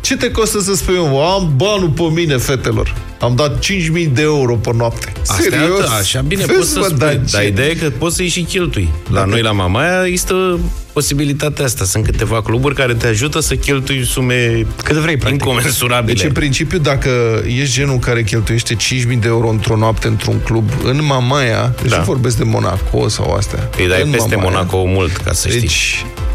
[0.01, 2.95] Ce te costă să spui, eu, am banul pe mine, fetelor.
[3.19, 5.11] Am dat 5.000 de euro pe noapte.
[5.21, 5.79] Asta e Serios?
[5.79, 6.97] altă, așa bine Vezi, poți să mă, spui.
[6.97, 7.19] Dacia.
[7.31, 8.89] Dar ideea e că poți să-i și cheltui.
[9.09, 10.59] La Dacă- noi, la Mamaia, există
[10.93, 11.85] posibilitatea asta.
[11.85, 15.41] Sunt câteva cluburi care te ajută să cheltui sume Cât vrei, practic.
[15.45, 16.13] incomensurabile.
[16.13, 20.69] Deci, în principiu, dacă ești genul care cheltuiește 5.000 de euro într-o noapte într-un club,
[20.83, 21.97] în Mamaia, deci Da.
[21.97, 23.69] nu vorbesc de Monaco sau astea.
[23.77, 25.59] Îi dai în peste Mamaia, Monaco mult, ca să știi.
[25.61, 26.29] Deci, uh,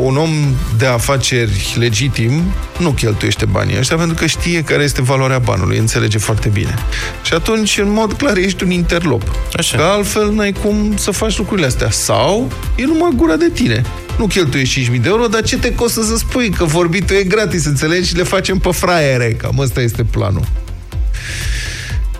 [0.00, 0.30] un om
[0.78, 2.42] de afaceri legitim
[2.78, 6.74] nu cheltuiește banii ăștia pentru că știe care este valoarea banului, înțelege foarte bine.
[7.22, 9.22] Și atunci, în mod clar, ești un interlop.
[9.56, 9.76] Așa.
[9.76, 11.90] Că altfel n-ai cum să faci lucrurile astea.
[11.90, 13.82] Sau e numai gura de tine.
[14.18, 16.50] Nu cheltuiești 5.000 de euro, dar ce te costă să spui?
[16.50, 18.08] Că vorbitul e gratis, înțelegi?
[18.08, 19.32] Și le facem pe fraiere.
[19.32, 20.44] Cam ăsta este planul.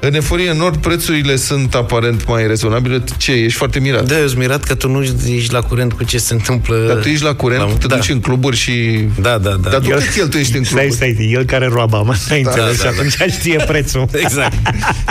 [0.04, 3.02] În Eforie Nord prețurile sunt aparent mai rezonabile.
[3.16, 4.06] Ce, ești foarte mirat?
[4.06, 6.84] Da, eu sunt mirat că tu nu ești la curent cu ce se întâmplă.
[6.86, 7.94] Dar tu ești la curent, La- te da.
[7.96, 8.72] duci în cluburi și...
[9.20, 9.70] Da, da, da.
[9.70, 11.12] Dar tu El- cât cheltuiești în Stai, cluburi?
[11.14, 14.08] stai, el care roaba, mă, n-ai înțeles da, și atunci știe prețul.
[14.24, 14.56] Exact.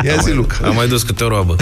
[0.05, 0.57] Ia zi, Luca.
[0.63, 1.55] Am mai dus câte o roabă.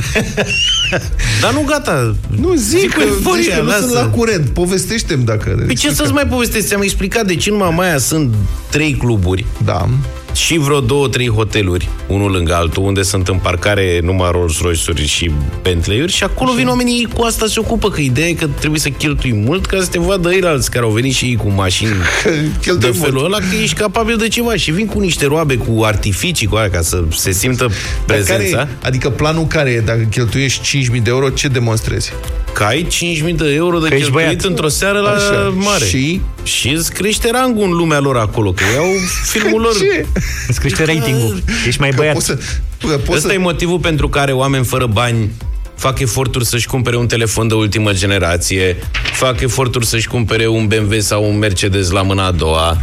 [1.41, 2.15] Dar nu, gata.
[2.39, 3.93] Nu, zic, Zic că, Eforia, zici că nu sunt lasă.
[3.93, 4.49] la curent.
[4.49, 5.63] Povestește-mi dacă...
[5.65, 6.67] Păi ce să-ți mai povestesc?
[6.67, 8.33] Ți-am explicat de ce în Mamaia sunt
[8.69, 9.89] trei cluburi Da.
[10.33, 15.07] Și vreo două, trei hoteluri, unul lângă altul, unde sunt în parcare numai Rolls Royce-uri
[15.07, 18.79] și Bentley-uri și acolo vin oamenii cu asta se ocupă, că ideea e că trebuie
[18.79, 21.49] să cheltui mult ca să te vadă ei alți care au venit și ei cu
[21.49, 21.89] mașini
[22.23, 23.25] de Cheltuie felul mult.
[23.25, 26.69] ăla, că ești capabil de ceva și vin cu niște roabe, cu artificii, cu aia,
[26.69, 27.71] ca să se simtă Dar
[28.05, 28.57] prezența.
[28.57, 29.79] Care, adică planul care e?
[29.79, 32.11] Dacă cheltuiești 5.000 de euro, ce demonstrezi?
[32.53, 32.87] Că ai
[33.29, 34.43] 5.000 de euro de Că ești cheltuit băiat.
[34.43, 35.53] într-o seară la Așa.
[35.55, 35.85] mare.
[35.85, 36.21] Și?
[36.49, 38.85] Și îți crește rangul în lumea lor acolo, că iau
[39.25, 39.73] filmul lor.
[39.81, 40.05] Ce?
[40.47, 41.43] Îți crește ratingul.
[41.67, 42.13] Ești mai Că băiat.
[42.13, 42.33] poți să,
[42.79, 43.33] că poți Ăsta să...
[43.33, 45.29] e motivul pentru care oameni fără bani
[45.75, 48.77] fac eforturi să-și cumpere un telefon de ultimă generație,
[49.13, 52.77] fac eforturi să-și cumpere un BMW sau un Mercedes la mâna a doua.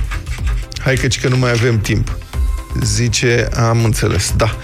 [0.80, 2.16] Hai că, ci că nu mai avem timp.
[2.82, 4.56] Zice, am înțeles, da.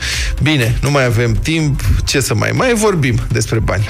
[0.43, 2.51] Bine, nu mai avem timp, ce să mai...
[2.55, 3.89] Mai vorbim despre bani.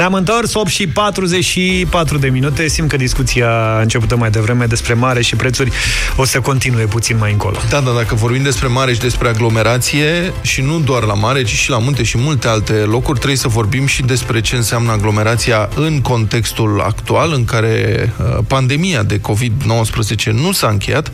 [0.00, 2.68] Ne-am întors 8 și 44 de minute.
[2.68, 5.72] Simt că discuția începută mai devreme despre mare și prețuri
[6.16, 7.56] o să continue puțin mai încolo.
[7.68, 11.48] Da, da, dacă vorbim despre mare și despre aglomerație, și nu doar la mare, ci
[11.48, 15.68] și la munte și multe alte locuri, trebuie să vorbim și despre ce înseamnă aglomerația
[15.74, 21.10] în contextul actual, în care uh, pandemia de COVID-19 nu s-a încheiat,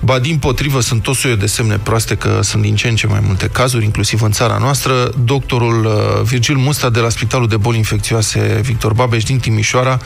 [0.00, 3.06] ba din potrivă sunt tot soiul de semne proaste că sunt din ce în ce
[3.06, 5.10] mai multe cazuri, inclusiv în țara noastră.
[5.24, 8.12] Doctorul uh, Virgil Musta de la Spitalul de Boli Infecțioase
[8.60, 10.00] Victor Babeș din Timișoara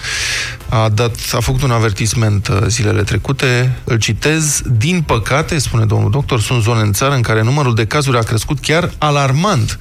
[0.68, 6.10] a, dat, a făcut un avertisment uh, zilele trecute, îl citez, din păcate, spune domnul
[6.10, 9.78] doctor, sunt zone în țară în care numărul de cazuri a crescut chiar alarmant,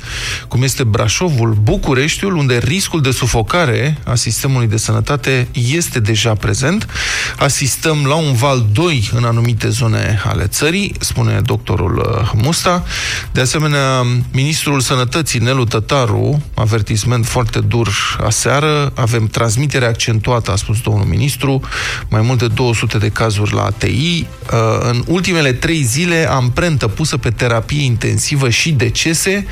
[0.48, 6.88] cum este Brașovul, Bucureștiul, unde riscul de sufocare a sistemului de sănătate este deja prezent.
[7.38, 12.84] Asistăm la un val 2 în anumite zone ale țării, spune doctorul uh, Musta.
[13.32, 17.88] De asemenea, ministrul sănătății, Nelu Tătaru, avertisment foarte dur
[18.24, 21.62] aseară, avem transmitere accentuată, a spus domnul ministru,
[22.10, 23.88] mai mult de 200 de cazuri la ATI.
[23.88, 24.26] Uh,
[24.80, 29.46] În ultimele trei zile, amprentă pusă pe terapie intensivă și decese.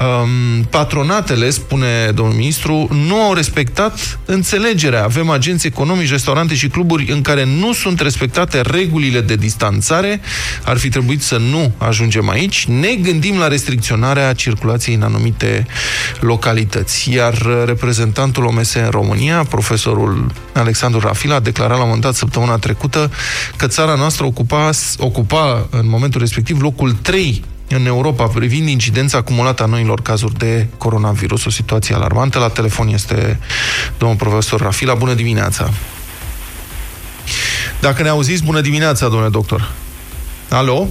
[0.00, 5.04] Um, Patronatele, spune domnul ministru, nu au respectat înțelegerea.
[5.04, 10.20] Avem agenți economici, restaurante și cluburi în care nu sunt respectate regulile de distanțare.
[10.64, 12.66] Ar fi trebuit să nu ajungem aici.
[12.66, 15.66] Ne gândim la restricționarea circulației în anumite
[16.20, 17.12] localități.
[17.12, 22.14] Iar uh, reprezentantul OMS în România, profesorul Alexandru Rafila, a declarat la un moment dat
[22.14, 23.10] săptămâna trecută
[23.56, 29.62] că țara noastră ocupa, ocupa în momentul respectiv locul 3 în Europa privind incidența acumulată
[29.62, 32.38] a noilor cazuri de coronavirus, o situație alarmantă.
[32.38, 33.38] La telefon este
[33.98, 34.94] domnul profesor Rafila.
[34.94, 35.70] Bună dimineața!
[37.80, 39.70] Dacă ne auziți, bună dimineața, domnule doctor!
[40.48, 40.88] Alo?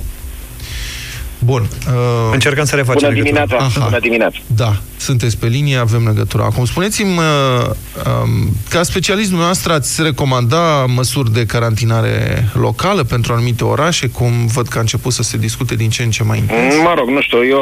[1.40, 1.62] Bun.
[1.62, 1.94] Uh,
[2.34, 3.46] Încercăm să refacem Bună legătura.
[3.46, 3.86] dimineața, Aha.
[3.86, 4.38] bună dimineața.
[4.56, 6.44] da, sunteți pe linie, avem legătura.
[6.44, 13.64] Acum, spuneți-mi, uh, um, ca specialist dumneavoastră ați recomanda măsuri de carantinare locală pentru anumite
[13.64, 16.76] orașe, cum văd că a început să se discute din ce în ce mai intens?
[16.84, 17.62] Mă rog, nu știu, eu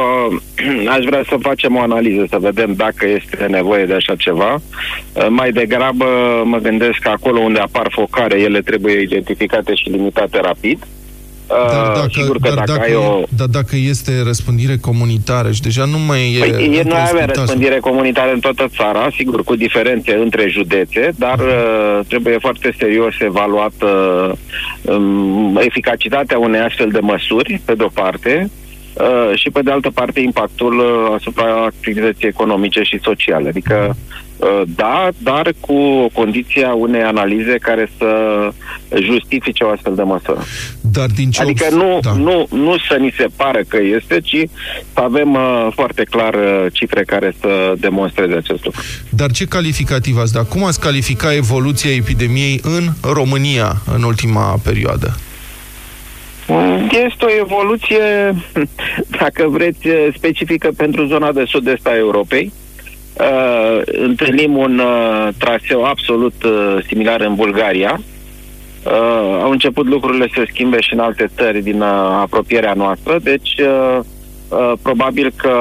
[0.97, 4.61] aș vrea să facem o analiză, să vedem dacă este nevoie de așa ceva.
[5.29, 6.05] Mai degrabă
[6.43, 10.87] mă gândesc că acolo unde apar focare, ele trebuie identificate și limitate rapid.
[11.47, 13.23] Dar Uh, dacă, Sigur că dar, dacă, dacă, ai o...
[13.37, 16.39] dar dacă este răspândire comunitară și deja nu mai e...
[16.39, 20.47] Păi, e, între noi avem spital- răspândire comunitară în toată țara, sigur, cu diferențe între
[20.49, 24.31] județe, dar uh, trebuie foarte serios evaluat uh,
[24.81, 28.49] um, eficacitatea unei astfel de măsuri, pe de-o parte,
[28.95, 33.49] uh, și pe de altă parte impactul uh, asupra activității economice și sociale.
[33.49, 33.95] Adică,
[34.37, 38.09] uh, da, dar cu condiția unei analize care să
[39.01, 40.43] justifice o astfel de măsură.
[40.81, 42.11] Dar din ce Adică obs- nu, da.
[42.11, 44.49] nu, nu să ni se pară că este, ci
[44.93, 48.81] să avem uh, foarte clar uh, cifre care să demonstreze acest lucru.
[49.09, 50.43] Dar ce calificativ ați da?
[50.43, 55.17] Cum ați califica evoluția epidemiei în România în ultima perioadă?
[56.47, 58.35] Mm, Este o evoluție,
[59.19, 62.51] dacă vreți, uh, specifică pentru zona de sud-est a Europei.
[63.19, 68.01] Uh, întâlnim un uh, traseu absolut uh, similar în Bulgaria.
[68.85, 71.87] Uh, au început lucrurile să se schimbe și în alte țări din uh,
[72.21, 74.05] apropierea noastră, deci uh, uh,
[74.81, 75.53] probabil că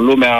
[0.00, 0.36] lumea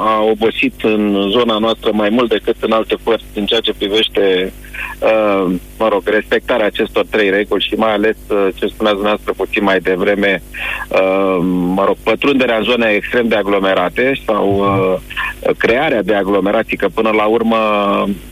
[0.00, 4.52] a obosit în zona noastră mai mult decât în alte părți în ceea ce privește,
[5.00, 9.64] uh, mă rog, respectarea acestor trei reguli și mai ales uh, ce spuneați dumneavoastră puțin
[9.64, 10.42] mai devreme,
[10.88, 11.38] uh,
[11.74, 17.10] mă rog, pătrunderea în zone extrem de aglomerate sau uh, crearea de aglomerații, că până
[17.10, 17.56] la urmă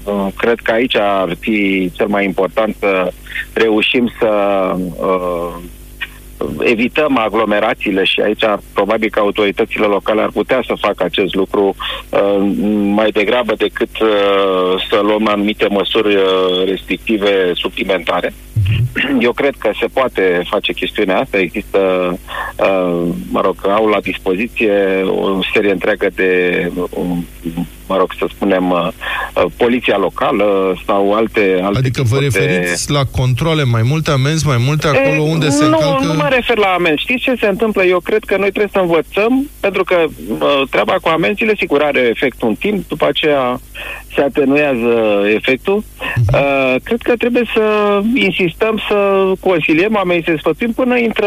[0.04, 3.12] uh, cred că aici ar fi cel mai important să
[3.52, 4.30] reușim să
[5.00, 5.54] uh,
[6.58, 8.44] evităm aglomerațiile și aici
[8.74, 11.74] probabil că autoritățile locale ar putea să facă acest lucru
[12.10, 12.52] uh,
[12.94, 16.22] mai degrabă decât uh, să luăm anumite măsuri uh,
[16.66, 18.34] restrictive suplimentare.
[19.20, 21.38] Eu cred că se poate face chestiunea asta.
[21.38, 21.78] Există,
[22.56, 27.26] uh, mă rog, au la dispoziție o serie întreagă de um,
[27.88, 28.88] mă rog, să spunem, uh,
[29.34, 31.60] uh, poliția locală sau alte...
[31.62, 32.92] alte adică vă referiți de...
[32.92, 36.04] la controle, mai multe amenzi, mai multe acolo e, unde nu, se încalcă...
[36.04, 37.02] Nu mă refer la amenzi.
[37.02, 37.84] Știți ce se întâmplă?
[37.84, 42.00] Eu cred că noi trebuie să învățăm, pentru că uh, treaba cu amenzile, sigur, are
[42.00, 43.60] efect un timp, după aceea
[44.14, 45.82] se atenuează efectul.
[45.82, 46.34] Uh-huh.
[46.34, 47.62] Uh, cred că trebuie să
[48.14, 48.96] insistăm să
[49.40, 51.26] consiliem oamenii, să sfătuim până intră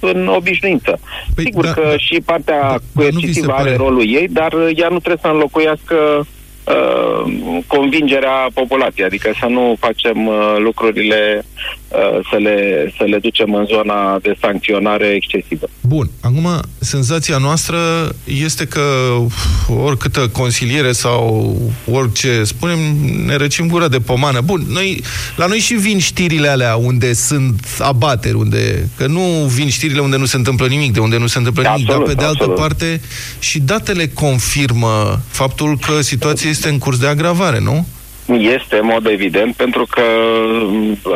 [0.00, 1.00] în obișnuință.
[1.34, 4.98] Păi, sigur da, că da, și partea da, coercitivă are rolul ei, dar ea nu
[4.98, 6.20] trebuie să înlocuiască că
[6.68, 7.32] Uh,
[7.66, 11.44] convingerea populației, adică să nu facem uh, lucrurile
[11.88, 15.68] uh, să, le, să le ducem în zona de sancționare excesivă.
[15.80, 17.78] Bun, acum senzația noastră
[18.24, 18.80] este că
[19.84, 21.56] oricâtă consiliere sau
[21.92, 22.78] orice spunem,
[23.26, 24.40] ne răcim gura de pomană.
[24.40, 25.02] Bun, noi,
[25.36, 29.20] la noi și vin știrile alea unde sunt abateri, unde, că nu
[29.54, 32.14] vin știrile unde nu se întâmplă nimic, de unde nu se întâmplă absolut, nimic, dar
[32.14, 32.58] pe de altă absolut.
[32.58, 33.00] parte
[33.38, 37.86] și datele confirmă faptul că situația este în curs de agravare, nu?
[38.38, 40.02] Este, în mod evident, pentru că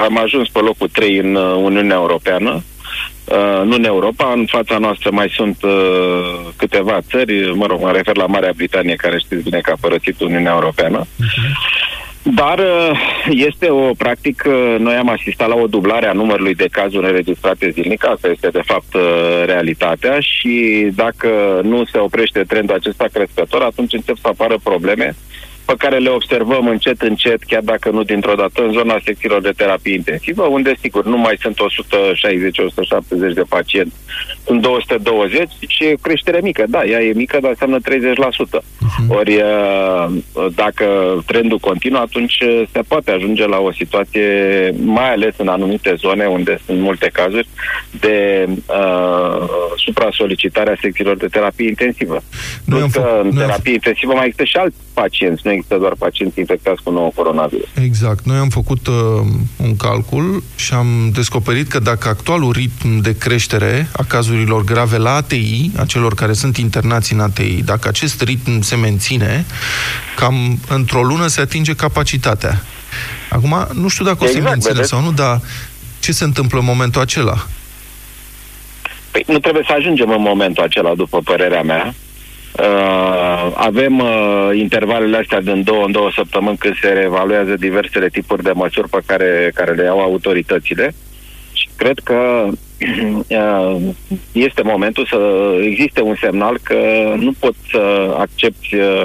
[0.00, 2.62] am ajuns pe locul 3 în uh, Uniunea Europeană,
[3.24, 5.70] Uh, nu în Europa, în fața noastră mai sunt uh,
[6.56, 10.20] câteva țări, mă rog, mă refer la Marea Britanie, care știți bine că a părăsit
[10.20, 11.04] Uniunea Europeană.
[11.04, 11.82] Uh-huh.
[12.22, 13.00] Dar uh,
[13.30, 18.06] este o practică, noi am asistat la o dublare a numărului de cazuri înregistrate zilnic,
[18.06, 19.02] asta este de fapt uh,
[19.46, 25.14] realitatea și dacă nu se oprește trendul acesta crescător, atunci încep să apară probleme
[25.72, 29.52] pe care le observăm încet, încet, chiar dacă nu dintr-o dată, în zona secțiilor de
[29.56, 31.56] terapie intensivă, unde, sigur, nu mai sunt
[33.30, 33.94] 160-170 de pacienți,
[34.46, 36.64] sunt 220 și e creștere mică.
[36.68, 38.60] Da, ea e mică, dar înseamnă 30%.
[38.60, 39.00] Uh-huh.
[39.02, 39.14] Mhm.
[39.16, 40.06] Ori, uh,
[40.54, 40.86] dacă
[41.26, 44.26] trendul continuă, atunci uh, se poate ajunge la o situație,
[44.84, 47.48] mai ales în anumite zone unde sunt multe cazuri,
[48.00, 52.22] de uh, supra-solicitarea secțiilor de terapie intensivă.
[52.64, 56.82] Plus că în terapie intensivă mai există și alți pacienți, nu există doar pacienți infectați
[56.82, 57.68] cu nou coronavirus.
[57.74, 58.24] Exact.
[58.24, 58.94] Noi am făcut uh,
[59.56, 65.14] un calcul și am descoperit că dacă actualul ritm de creștere a cazurilor grave la
[65.14, 69.44] ATI, a celor care sunt internați în ATI, dacă acest ritm se menține,
[70.16, 72.62] cam într-o lună se atinge capacitatea.
[73.30, 74.88] Acum, nu știu dacă exact, o se exact, menține vedeți?
[74.88, 75.40] sau nu, dar
[76.00, 77.46] ce se întâmplă în momentul acela?
[79.10, 81.94] Păi nu trebuie să ajungem în momentul acela, după părerea mea.
[82.52, 83.21] Uh,
[83.64, 88.50] avem uh, intervalele astea din două în două săptămâni când se reevaluează diversele tipuri de
[88.54, 90.94] măsuri pe care, care le iau autoritățile.
[91.52, 93.76] Și cred că uh,
[94.32, 95.18] este momentul să
[95.60, 96.78] existe un semnal că
[97.16, 99.02] nu poți să accepti uh,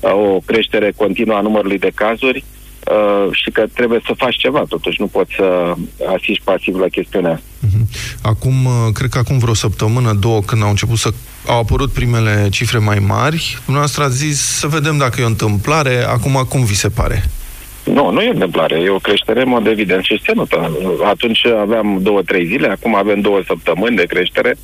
[0.00, 2.44] o creștere continuă a numărului de cazuri
[2.90, 5.00] uh, și că trebuie să faci ceva, totuși.
[5.00, 5.74] Nu poți să
[6.14, 7.88] asiști pasiv la chestiunea mhm.
[8.22, 11.10] Acum, uh, cred că acum vreo săptămână, două, când au început să
[11.46, 16.04] au apărut primele cifre mai mari, dumneavoastră ați zis să vedem dacă e o întâmplare,
[16.08, 17.22] acum cum vi se pare?
[17.84, 20.78] Nu, nu e o întâmplare, e o creștere în mod evident și țenută.
[21.04, 24.56] Atunci aveam două, trei zile, acum avem două săptămâni de creștere,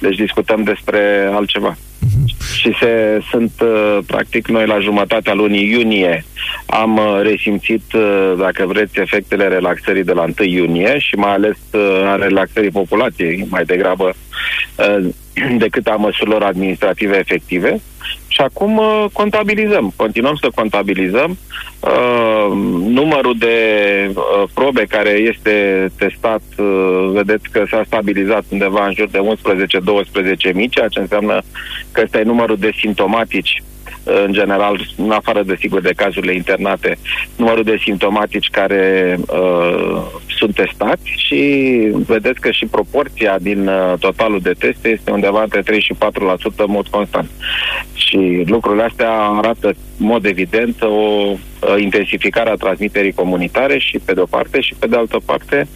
[0.00, 1.74] deci discutăm despre altceva.
[1.74, 2.54] Uh-huh.
[2.54, 6.24] Și se, sunt, uh, practic, noi la jumătatea lunii iunie
[6.66, 11.56] am uh, resimțit, uh, dacă vreți, efectele relaxării de la 1 iunie și mai ales
[12.04, 14.14] a relaxării populației, mai degrabă
[15.58, 17.80] decât a măsurilor administrative efective.
[18.28, 21.38] Și acum uh, contabilizăm, continuăm să contabilizăm.
[21.80, 22.52] Uh,
[22.88, 23.56] numărul de
[24.14, 29.18] uh, probe care este testat, uh, vedeți că s-a stabilizat undeva în jur de
[30.50, 31.42] 11-12 mii, ceea ce înseamnă
[31.92, 33.62] că ăsta e numărul de simptomatici
[34.24, 36.98] în general, în afară de sigur de cazurile internate,
[37.36, 40.02] numărul de simptomatici care uh,
[40.38, 41.42] sunt testați și
[42.06, 45.96] vedeți că și proporția din uh, totalul de teste este undeva între 3 și 4%
[46.56, 47.30] în mod constant.
[47.92, 51.36] Și lucrurile astea arată în mod evident o uh,
[51.80, 55.68] intensificare a transmiterii comunitare și pe de o parte și pe de altă parte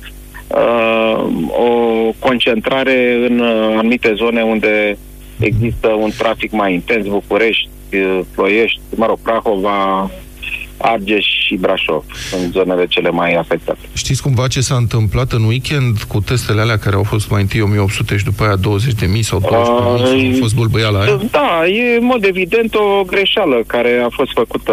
[0.48, 4.98] uh, o concentrare în uh, anumite zone unde
[5.42, 10.10] există un trafic mai intens, București, uh, Ploiești, mă rog, Prahova,
[10.76, 13.78] Argeș și Brașov sunt zonele cele mai afectate.
[13.92, 17.60] Știți cumva ce s-a întâmplat în weekend cu testele alea care au fost mai întâi
[17.60, 18.56] 1800 și după aia
[19.16, 19.48] 20.000 sau 12.000?
[19.48, 21.20] Uh, a fost bâlbâiala aia?
[21.30, 24.72] Da, e în mod evident o greșeală care a fost făcută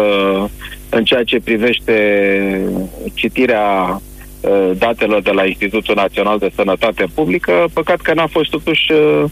[0.88, 1.94] în ceea ce privește
[3.14, 4.00] citirea
[4.40, 8.98] uh, datelor de la Institutul Național de Sănătate Publică, păcat că n-a fost totuși uh,
[8.98, 9.30] uh,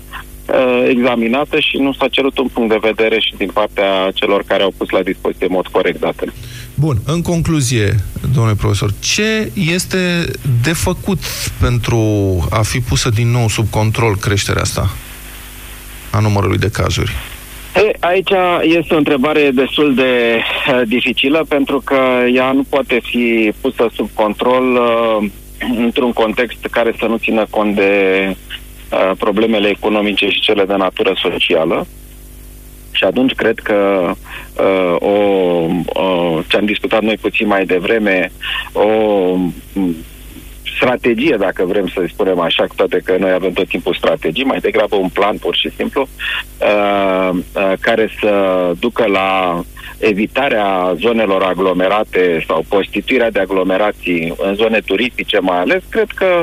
[0.88, 4.74] examinată și nu s-a cerut un punct de vedere și din partea celor care au
[4.76, 6.32] pus la dispoziție în mod corect datele.
[6.74, 7.94] Bun, în concluzie,
[8.34, 10.24] domnule profesor, ce este
[10.62, 11.18] de făcut
[11.61, 11.99] pentru
[12.51, 14.90] a fi pusă din nou sub control creșterea asta
[16.11, 17.12] a numărului de cazuri?
[17.74, 18.30] E, aici
[18.62, 22.01] este o întrebare destul de uh, dificilă pentru că
[22.34, 25.30] ea nu poate fi pusă sub control uh,
[25.76, 27.92] într-un context care să nu țină cont de
[28.93, 31.86] uh, problemele economice și cele de natură socială.
[32.93, 34.11] Și atunci cred că
[34.59, 35.14] uh, o,
[36.03, 38.32] o, ce am discutat noi puțin mai devreme,
[38.72, 38.86] o
[40.78, 44.59] strategie, dacă vrem să spunem așa, cu toate că noi avem tot timpul strategii, mai
[44.59, 46.09] degrabă un plan pur și simplu,
[46.61, 48.32] uh, uh, care să
[48.78, 49.62] ducă la
[49.99, 56.43] evitarea zonelor aglomerate sau constituirea de aglomerații în zone turistice mai ales, cred că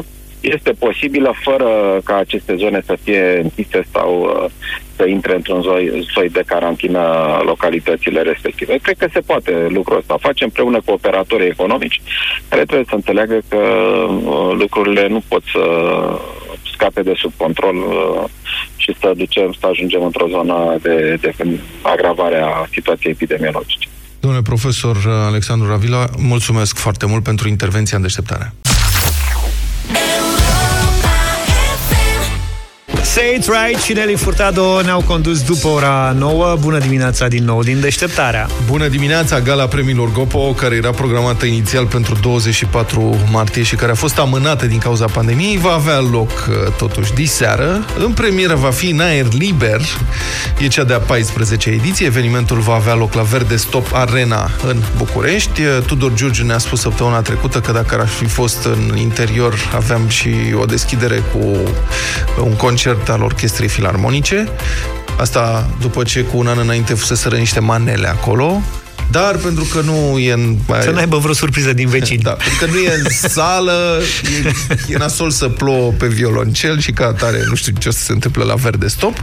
[0.54, 4.52] este posibilă fără ca aceste zone să fie închise sau uh,
[4.96, 7.02] să intre într-un soi, soi de carantină
[7.46, 8.78] localitățile respective.
[8.82, 10.18] Cred că se poate lucrul ăsta.
[10.20, 12.02] Facem împreună cu operatorii economici
[12.50, 15.64] care trebuie să înțeleagă că uh, lucrurile nu pot să
[16.74, 18.24] scape de sub control uh,
[18.76, 21.34] și să ducem, să ajungem într-o zonă de, de
[21.82, 23.88] agravare a situației epidemiologice.
[24.20, 28.54] Domnule profesor Alexandru Ravila, mulțumesc foarte mult pentru intervenția în deșteptare.
[33.16, 36.56] Say It Right și Nelly Furtado ne-au condus după ora 9.
[36.60, 38.48] Bună dimineața din nou din deșteptarea.
[38.66, 43.96] Bună dimineața, gala premiilor Gopo, care era programată inițial pentru 24 martie și care a
[43.96, 47.86] fost amânată din cauza pandemiei, va avea loc uh, totuși diseară.
[47.98, 49.82] În premieră va fi în aer liber.
[50.60, 52.06] E cea de-a 14 ediție.
[52.06, 55.62] Evenimentul va avea loc la Verde Stop Arena în București.
[55.62, 60.08] Uh, Tudor Giurgiu ne-a spus săptămâna trecută că dacă ar fi fost în interior, aveam
[60.08, 60.30] și
[60.62, 61.58] o deschidere cu
[62.44, 64.48] un concert concert al Orchestrei Filarmonice.
[65.20, 68.62] Asta după ce cu un an înainte fuseseră niște manele acolo.
[69.12, 70.58] Dar pentru că nu e în...
[70.82, 72.22] Să n-aibă vreo surpriză din vecini.
[72.22, 74.02] Da, pentru că nu e în sală,
[74.44, 78.04] e, e nasol să plouă pe violoncel și ca atare nu știu ce o să
[78.04, 79.20] se întâmple la Verde Stop.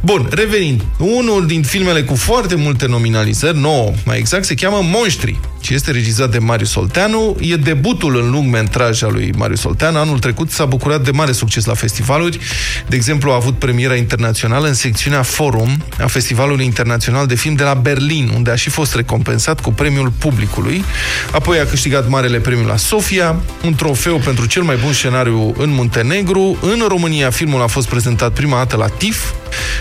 [0.00, 0.82] Bun, revenind.
[0.98, 5.90] Unul din filmele cu foarte multe nominalizări, nouă mai exact, se cheamă Monștri și este
[5.90, 7.36] regizat de Marius Solteanu.
[7.40, 9.98] E debutul în lung metraj al lui Marius Solteanu.
[9.98, 12.38] Anul trecut s-a bucurat de mare succes la festivaluri.
[12.86, 17.62] De exemplu, a avut premiera internațională în secțiunea Forum a Festivalului Internațional de Film de
[17.62, 20.84] la Berlin, unde a și fost recompensat cu premiul publicului.
[21.30, 25.70] Apoi a câștigat marele premiu la Sofia, un trofeu pentru cel mai bun scenariu în
[25.70, 26.58] Muntenegru.
[26.60, 29.32] În România, filmul a fost prezentat prima dată la TIFF,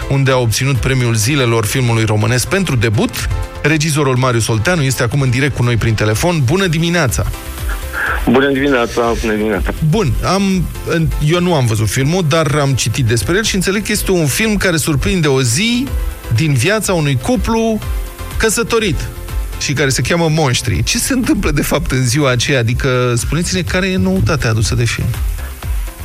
[0.09, 3.29] unde a obținut premiul zilelor filmului românesc pentru debut.
[3.61, 6.41] Regizorul Marius Olteanu este acum în direct cu noi prin telefon.
[6.43, 7.25] Bună dimineața!
[8.29, 9.73] Bună dimineața, bună dimineața.
[9.89, 10.41] Bun, am,
[11.27, 14.25] eu nu am văzut filmul, dar am citit despre el și înțeleg că este un
[14.25, 15.87] film care surprinde o zi
[16.35, 17.79] din viața unui cuplu
[18.37, 19.07] căsătorit
[19.59, 20.83] și care se cheamă Monștri.
[20.83, 22.59] Ce se întâmplă de fapt în ziua aceea?
[22.59, 25.07] Adică spuneți-ne care e noutatea adusă de film.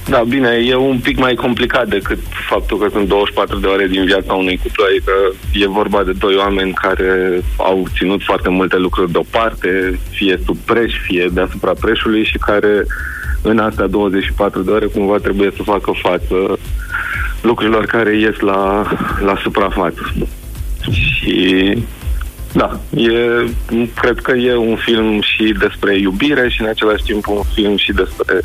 [0.09, 2.19] Da, bine, e un pic mai complicat decât
[2.49, 5.13] faptul că sunt 24 de ore din viața unui cuplu, adică
[5.53, 10.93] e vorba de doi oameni care au ținut foarte multe lucruri deoparte, fie sub preș,
[11.07, 12.87] fie deasupra preșului și care
[13.43, 16.59] în astea 24 de ore cumva trebuie să facă față
[17.41, 18.91] lucrurilor care ies la,
[19.25, 20.13] la suprafață.
[20.91, 21.77] Și
[22.53, 23.11] da, e,
[23.95, 27.93] cred că e un film și despre iubire și în același timp un film și
[27.93, 28.41] despre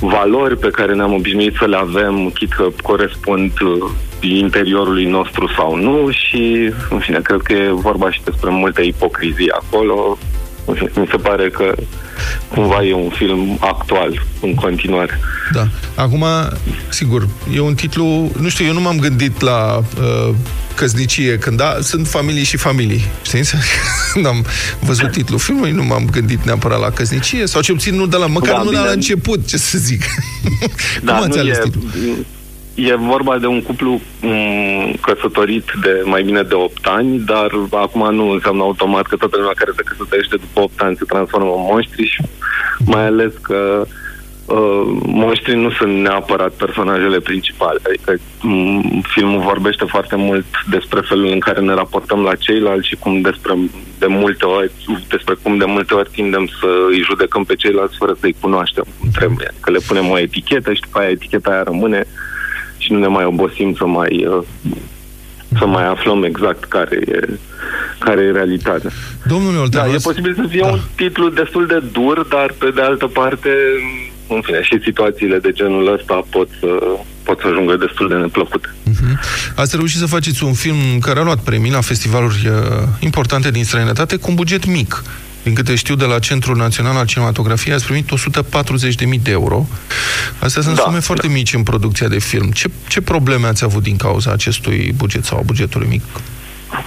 [0.00, 3.90] valori pe care ne-am obișnuit să le avem, chit că corespund uh,
[4.20, 9.50] interiorului nostru sau nu și, în fine, cred că e vorba și despre multe ipocrizii
[9.50, 10.18] acolo.
[10.66, 11.74] Mi se pare că
[12.48, 15.20] cumva e un film actual în continuare.
[15.52, 15.68] Da.
[15.94, 16.24] Acum,
[16.88, 20.34] sigur, e un titlu, nu știu, eu nu m-am gândit la uh,
[20.74, 23.54] căsnicie, când da, sunt familii și familii, știți?
[24.12, 24.46] Când am
[24.80, 28.26] văzut titlul filmului, nu m-am gândit neapărat la căsnicie, sau ce puțin nu de la,
[28.26, 30.02] măcar da, nu de la început, ce să zic.
[31.02, 31.90] Da, Cum ați ales titlul?
[32.74, 38.14] E vorba de un cuplu um, căsătorit de mai bine de 8 ani, dar acum
[38.14, 41.66] nu înseamnă automat că toată lumea care se căsătorește după 8 ani se transformă în
[41.68, 42.22] monștri și
[42.86, 43.86] mai ales că
[44.44, 47.80] uh, monștrii nu sunt neapărat personajele principale.
[47.86, 52.96] Adică m- filmul vorbește foarte mult despre felul în care ne raportăm la ceilalți și
[52.96, 53.54] cum despre
[53.98, 54.70] de multe ori,
[55.08, 59.08] despre cum de multe ori tindem să îi judecăm pe ceilalți fără să-i cunoaștem cum
[59.18, 59.50] trebuie.
[59.60, 62.06] Că le punem o etichetă și după aia eticheta aia rămâne
[62.84, 64.42] și nu ne mai obosim să mai uh,
[65.58, 67.28] să mai aflăm exact care e,
[67.98, 68.90] care e realitatea.
[69.26, 70.66] Domnule Olteanu, Da, e posibil să fie Da.
[70.72, 73.50] un titlu destul de dur, dar pe de altă parte,
[74.28, 76.68] în fine, și situațiile de genul ăsta pot să,
[77.22, 78.74] pot să ajungă destul de neplăcute.
[79.56, 83.64] Ați reușit să faceți un film care a luat premii la festivaluri uh, importante din
[83.64, 85.02] străinătate cu un buget mic.
[85.44, 88.08] Din câte știu, de la Centrul Național al Cinematografiei ați primit
[89.14, 89.66] 140.000 de euro.
[90.38, 92.50] Astea sunt Da, sume foarte mici în producția de film.
[92.50, 96.02] Ce, ce probleme ați avut din cauza acestui buget sau a bugetului mic?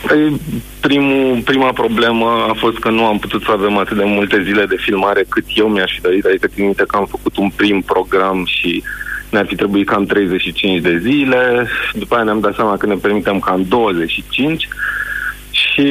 [0.07, 0.41] Păi,
[0.79, 4.65] primul, prima problemă a fost că nu am putut să avem atât de multe zile
[4.65, 6.25] de filmare cât eu mi-aș fi dorit.
[6.25, 8.83] Adică țin minte că am făcut un prim program și
[9.29, 11.67] ne-ar fi trebuit cam 35 de zile.
[11.93, 14.67] După aia ne-am dat seama că ne permitem cam 25.
[15.77, 15.87] Și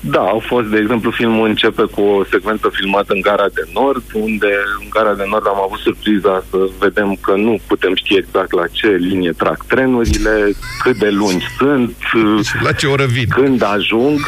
[0.00, 4.02] da, au fost, de exemplu, filmul începe cu o secvență filmată în Gara de Nord,
[4.12, 8.52] unde în Gara de Nord am avut surpriza să vedem că nu putem ști exact
[8.52, 11.96] la ce linie trag trenurile, cât de lungi sunt,
[12.44, 13.28] Și la ce oră vin?
[13.28, 14.20] când ajung.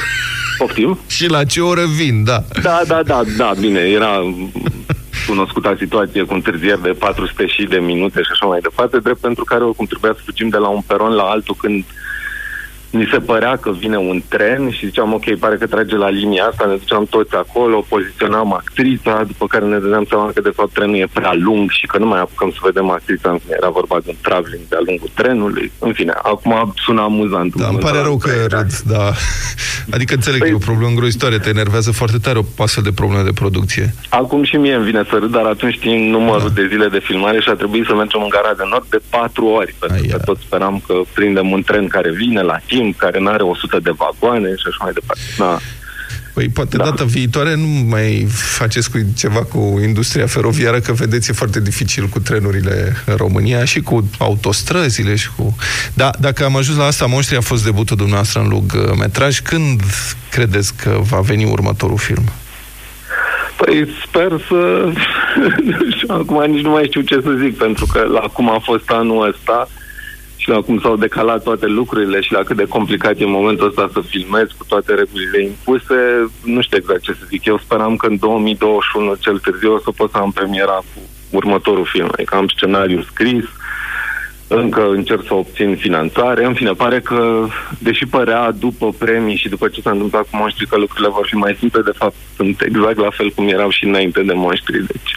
[0.58, 0.98] Poftim?
[1.06, 2.44] Și la ce oră vin, da.
[2.62, 4.12] Da, da, da, da, bine, era
[5.26, 9.44] cunoscuta situație cu întârzieri de 400 și de minute și așa mai departe, drept pentru
[9.44, 11.84] care oricum trebuia să fugim de la un peron la altul când
[12.90, 16.44] ni se părea că vine un tren și ziceam, ok, pare că trage la linia
[16.44, 20.72] asta, ne duceam toți acolo, poziționam actrița, după care ne dădeam seama că de fapt
[20.72, 23.70] trenul e prea lung și că nu mai apucăm să vedem actrița, în fine, era
[23.70, 27.54] vorba de un traveling de-a lungul trenului, în fine, acum sună amuzant.
[27.54, 29.12] Da, îmi pare rău că râd, da.
[29.90, 32.92] Adică înțeleg că Păi- e o problemă îngrozitoare, te enervează foarte tare o astfel de
[32.92, 33.94] problemă de producție.
[34.08, 36.60] Acum și mie îmi vine să râd, dar atunci știm numărul Da.
[36.60, 39.44] de zile de filmare și a trebuit să mergem în gara de nord de patru
[39.46, 40.16] ori, pentru Aia.
[40.16, 43.78] că tot speram că prindem un tren care vine la timp, care nu are 100
[43.82, 45.22] de vagoane și așa mai departe.
[45.38, 45.58] Da.
[46.34, 46.84] Păi poate Da.
[46.84, 52.06] data viitoare nu mai faceți cu ceva cu industria feroviară, că vedeți, e foarte dificil
[52.06, 55.56] cu trenurile în România și cu autostrăzile și cu...
[55.94, 59.40] Da, dacă am ajuns la asta, Monștri a fost debutul dumneavoastră în lung uh, metraj.
[59.40, 59.80] Când
[60.30, 62.24] credeți că va veni următorul film?
[63.56, 64.88] Păi sper să...
[65.70, 68.58] nu știu, acum nici nu mai știu ce să zic, pentru că la cum a
[68.62, 69.68] fost anul ăsta
[70.48, 73.66] și la cum s-au decalat toate lucrurile și la cât de complicat e în momentul
[73.66, 75.98] ăsta să filmez cu toate regulile impuse,
[76.44, 77.44] nu știu exact ce să zic.
[77.44, 81.84] Eu speram că în 2021 cel târziu o să pot să am premiera cu următorul
[81.84, 82.08] film.
[82.12, 83.44] Adică am scenariul scris,
[84.46, 86.44] încă încerc să obțin finanțare.
[86.44, 87.46] În fine, pare că,
[87.78, 91.34] deși părea după premii și după ce s-a întâmplat cu monștri că lucrurile vor fi
[91.34, 94.86] mai simple, de fapt sunt exact la fel cum erau și înainte de monștri.
[94.86, 95.12] Deci,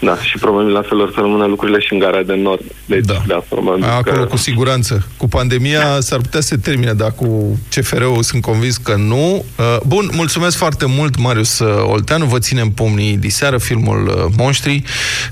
[0.00, 2.60] da, și probabil la fel or să rămână lucrurile și în gara de nord.
[2.86, 3.12] Deci, Da.
[3.12, 4.24] da, da probabil Acolo că...
[4.24, 5.06] cu siguranță.
[5.16, 9.44] Cu pandemia s-ar putea să se termine, dar cu CFR-ul sunt convins că nu.
[9.58, 12.24] Uh, Bun, mulțumesc foarte mult, Marius uh, Olteanu.
[12.24, 14.82] Vă ținem pumnii diseară, filmul uh, Monștri,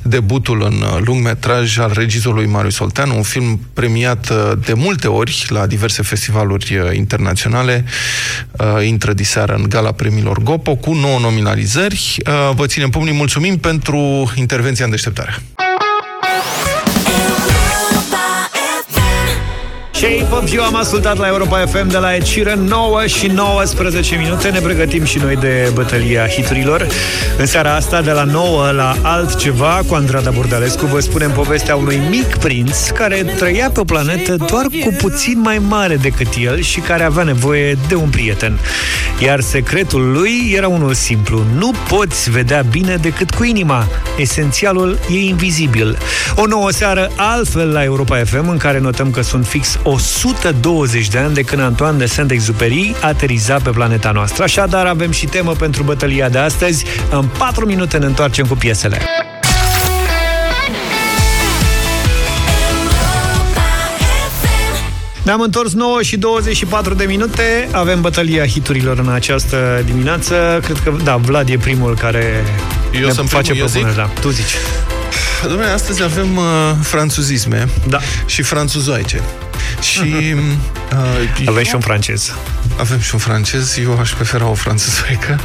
[0.03, 5.09] debutul în uh, lung metraj al regizorului Marius Olteanu, un film premiat uh, de multe
[5.09, 7.85] ori la diverse festivaluri uh, internaționale.
[8.59, 12.17] Uh, Intră diseară în gala premiilor Gopo cu 9 nominalizări.
[12.27, 14.52] Uh, Vă ținem pumnii, mulțumim pentru intervenția
[14.85, 15.35] în deșteptare.
[20.03, 24.17] Shape of You am ascultat la Europa FM de la Ed Sheeran 9 și 19
[24.17, 24.49] minute.
[24.49, 26.87] Ne pregătim și noi de bătălia hiturilor.
[27.39, 32.01] În seara asta de la 9 la altceva Cu Andrada Burdalescu vă spunem povestea unui
[32.11, 36.81] mic prinț Care trăia pe o planetă doar cu puțin mai mare decât el Și
[36.81, 38.59] care avea nevoie de un prieten.
[39.21, 41.45] Iar secretul lui era unul simplu.
[41.57, 43.87] Nu poți vedea bine decât cu inima.
[44.19, 45.99] Esențialul e invizibil.
[46.35, 51.19] O nouă seară altfel la Europa FM În care notăm că sunt fix 120 de
[51.19, 54.43] ani de când Antoine de Saint-Exupéry ateriza pe planeta noastră.
[54.43, 56.85] Așadar, avem și temă pentru bătălia de astăzi.
[57.11, 58.99] În 4 minute ne întoarcem cu piesele.
[65.23, 67.69] Ne-am întors 9 și 24 de minute.
[67.73, 70.61] Avem bătălia hiturilor în această dimineață.
[70.63, 72.45] Cred că, da, Vlad e primul care
[73.01, 73.95] Eu ne sunt face primul, eu propuneri.
[74.11, 74.15] zic?
[74.15, 74.55] Da, tu zici.
[75.47, 76.45] Dom'le, astăzi avem uh,
[76.83, 77.99] franțuzisme Da.
[78.27, 79.21] și franțuzoaice.
[79.83, 80.01] Și
[80.35, 82.35] uh, Avem eu- și un francez.
[82.79, 85.41] avem și un francez, eu aș prefera o franțuzoică.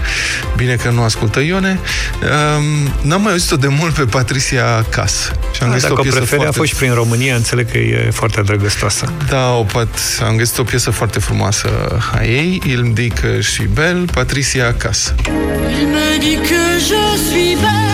[0.56, 1.80] Bine că nu ascultă Ione.
[2.58, 5.32] Um, n-am mai auzit-o de mult pe Patricia Cas.
[5.52, 6.58] Și am Ah, găsit Dacă o o piesă preferi, a foarte...
[6.58, 9.12] fost și prin România, înțeleg că e foarte drăgăstoasă.
[9.30, 9.88] Da, o pat...
[10.28, 11.70] am găsit o piesă foarte frumoasă
[12.14, 15.14] a ei, Il me dit que je suis belle, Patricia Cas.
[15.80, 17.87] Il me dit que je suis belle.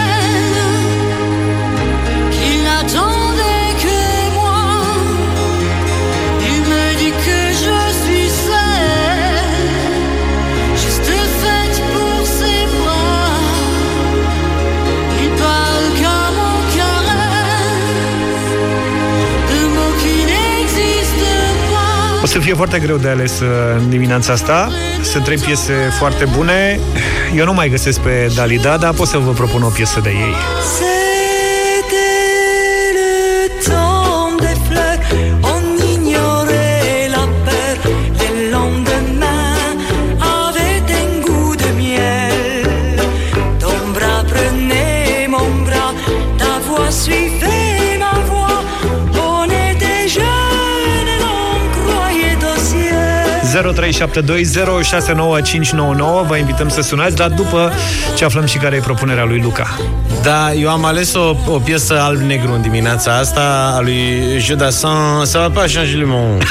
[22.34, 24.70] Să fie foarte greu de ales uh, în dimineața asta.
[25.02, 26.80] Sunt trei piese foarte bune.
[27.36, 30.34] Eu nu mai găsesc pe Dalida, dar pot să vă propun o piesă de ei.
[53.72, 57.72] 0372069599 Vă invităm să sunați, dar după
[58.16, 59.78] ce aflăm și care e propunerea lui Luca.
[60.22, 65.22] Da, eu am ales o, o piesă alb-negru în dimineața asta a lui Jodassin.
[65.26, 66.44] Ça va pas changer le monde.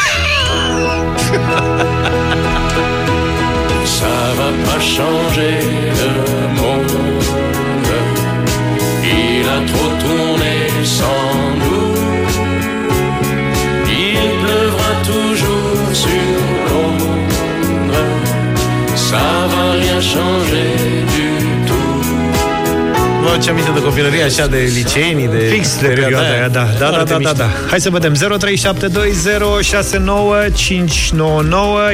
[3.99, 5.57] Ça va pas changer
[6.01, 6.13] le
[6.61, 6.93] monde.
[9.05, 9.92] Il a trop
[23.33, 26.67] aduce aminte de copilărie așa de liceenii, de Fix de perioada perioada aia, da.
[26.79, 27.33] Da, da, Foarte da, da, mișto.
[27.37, 27.49] da.
[27.71, 28.15] Hai să vedem.
[28.15, 28.19] 0372069599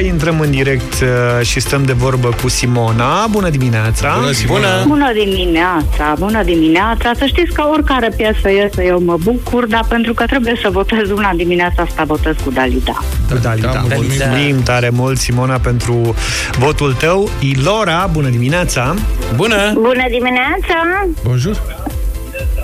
[0.05, 1.07] Intrăm în direct uh,
[1.45, 3.27] și stăm de vorbă cu Simona.
[3.27, 4.15] Bună dimineața!
[4.19, 4.83] Bună, Simona!
[4.87, 7.11] Bună dimineața, bună dimineața.
[7.17, 11.09] Să știți că oricare piesă este, eu mă bucur, dar pentru că trebuie să votez
[11.09, 13.03] una dimineața asta, votez cu Dalida.
[13.29, 13.71] Cu Dalida.
[13.71, 14.07] Da, mulțumim.
[14.07, 16.15] Mulțumim tare mult, Simona, pentru
[16.57, 17.29] votul tău.
[17.39, 18.93] Ilora, bună dimineața!
[19.35, 19.71] Bună!
[19.73, 21.07] Bună dimineața!
[21.29, 21.57] Bonjour.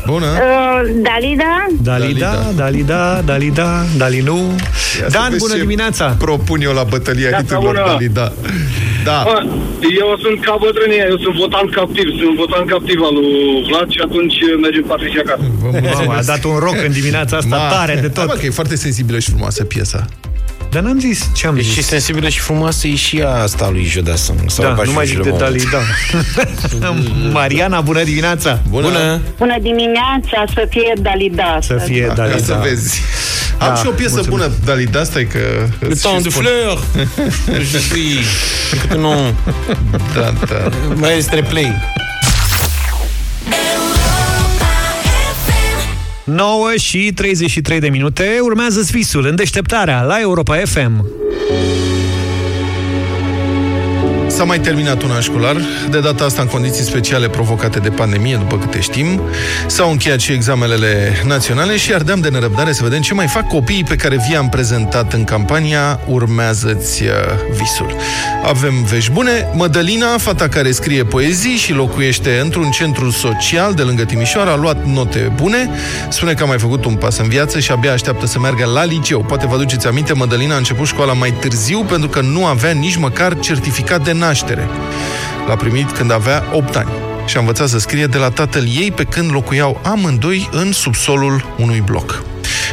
[0.05, 0.25] Bună.
[0.25, 1.65] Uh, Dalida?
[1.81, 4.37] Dalida, Dalida, Dalida, Dalinu.
[4.99, 6.05] Ia să Dan, vezi bună ce dimineața!
[6.19, 7.85] Propun eu la bătălia Neața, hiturilor bună.
[7.91, 8.33] Dalida.
[9.03, 9.19] Da.
[9.27, 9.37] Bă,
[10.01, 13.99] eu sunt ca bătrânie, eu sunt votant captiv, sunt votant captiv al lui Vlad și
[14.07, 15.41] atunci mergem parte și acasă.
[15.61, 18.25] Vă Mamă, a dat un rock în dimineața asta Ma, tare de Da, tot.
[18.29, 20.05] bă, că e foarte sensibilă și frumoasă piesa.
[20.75, 21.85] Dar n-am zis ce am E și zis.
[21.85, 24.35] sensibilă și frumoasă e și asta lui Jodassin.
[24.35, 25.43] Ça va Da, pas nu mai changer zic le de monde.
[25.43, 27.29] Dalida.
[27.31, 28.59] Mariana, bună dimineața!
[28.69, 28.87] Bună.
[28.87, 29.19] Bună!
[29.37, 31.57] Bună dimineața, să fie Dalida.
[31.61, 32.37] Să fie Ca Dalida.
[32.37, 33.01] să vezi.
[33.59, 34.37] Am Da, și o piesă mulțumim.
[34.39, 35.39] bună, Dalida, asta e că...
[35.79, 36.43] Le îți temps și de spun.
[36.45, 36.81] fleurs
[37.71, 38.25] Je suis...
[38.97, 39.33] Non,
[40.15, 40.69] Da, da.
[40.95, 41.73] maestre play
[46.25, 48.37] 9 și 33 de minute.
[48.41, 51.05] Urmează visul în deșteptarea la Europa FM.
[54.35, 58.35] S-a mai terminat un an școlar, de data asta în condiții speciale provocate de pandemie,
[58.35, 59.21] după câte știm.
[59.67, 63.83] S-au încheiat și examenele naționale și ardeam de nerăbdare să vedem ce mai fac copiii
[63.83, 67.09] pe care vi-am prezentat în campania Urmează-ți uh,
[67.57, 67.95] visul.
[68.45, 69.47] Avem vești bune.
[69.53, 74.85] Mădălina, fata care scrie poezii și locuiește într-un centru social de lângă Timișoara, a luat
[74.85, 75.69] note bune,
[76.09, 78.83] spune că a mai făcut un pas în viață și abia așteaptă să meargă la
[78.83, 79.23] liceu.
[79.23, 82.95] Poate vă aduceți aminte, Mădălina a început școala mai târziu pentru că nu avea nici
[82.95, 84.67] măcar certificat de naștere.
[85.47, 86.89] L-a primit când avea 8 ani
[87.25, 91.53] și a învățat să scrie de la tatăl ei pe când locuiau amândoi în subsolul
[91.57, 92.23] unui bloc.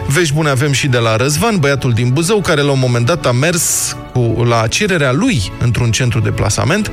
[0.07, 3.27] Vești bune avem și de la Răzvan, băiatul din Buzău, care la un moment dat
[3.27, 6.91] a mers cu, la cererea lui într-un centru de plasament.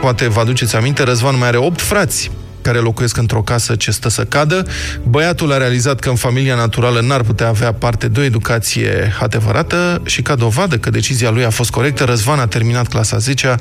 [0.00, 2.30] Poate vă aduceți aminte, Răzvan mai are 8 frați
[2.62, 4.66] care locuiesc într-o casă ce stă să cadă.
[5.02, 10.02] Băiatul a realizat că în familia naturală n-ar putea avea parte de o educație adevărată
[10.04, 13.54] și ca dovadă că decizia lui a fost corectă, Răzvan a terminat clasa 10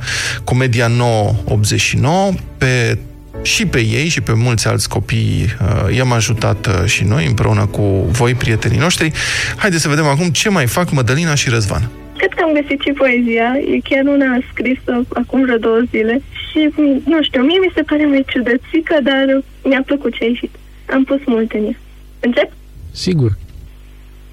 [0.44, 2.98] cu media 9,89 pe
[3.42, 7.66] și pe ei și pe mulți alți copii uh, i-am ajutat uh, și noi împreună
[7.66, 7.82] cu
[8.12, 9.12] voi, prietenii noștri.
[9.56, 11.90] Haideți să vedem acum ce mai fac Mădălina și Răzvan.
[12.18, 13.48] Cred că am găsit și poezia.
[13.74, 16.22] E chiar una scrisă acum vreo două zile.
[16.52, 16.70] Și,
[17.06, 20.54] nu știu, mie mi se pare mai ciudățică, dar mi-a plăcut ce a ieșit.
[20.90, 21.78] Am pus mult în ea.
[22.20, 22.52] Încep?
[22.92, 23.32] Sigur.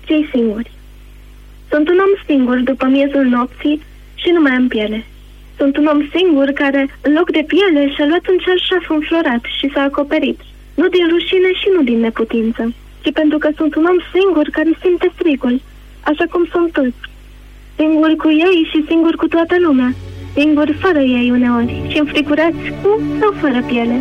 [0.04, 0.70] Cei singuri.
[1.70, 3.82] Sunt un om singur după miezul nopții
[4.14, 5.04] și nu mai am piele.
[5.56, 9.70] Sunt un om singur care, în loc de piele, și-a luat un cerșaf înflorat și
[9.72, 10.40] s-a acoperit.
[10.74, 12.62] Nu din rușine și nu din neputință,
[13.02, 15.60] ci pentru că sunt un om singur care simte frigul,
[16.00, 17.02] așa cum sunt toți.
[17.76, 19.90] Singur cu ei și singur cu toată lumea.
[20.34, 23.94] Singur fără ei uneori și înfrigurați cu sau fără piele.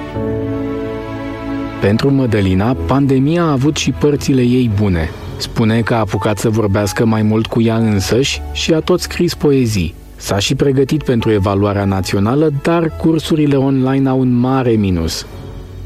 [1.81, 5.09] Pentru Mădălina, pandemia a avut și părțile ei bune.
[5.37, 9.35] Spune că a apucat să vorbească mai mult cu ea însăși și a tot scris
[9.35, 9.95] poezii.
[10.15, 15.27] S-a și pregătit pentru evaluarea națională, dar cursurile online au un mare minus.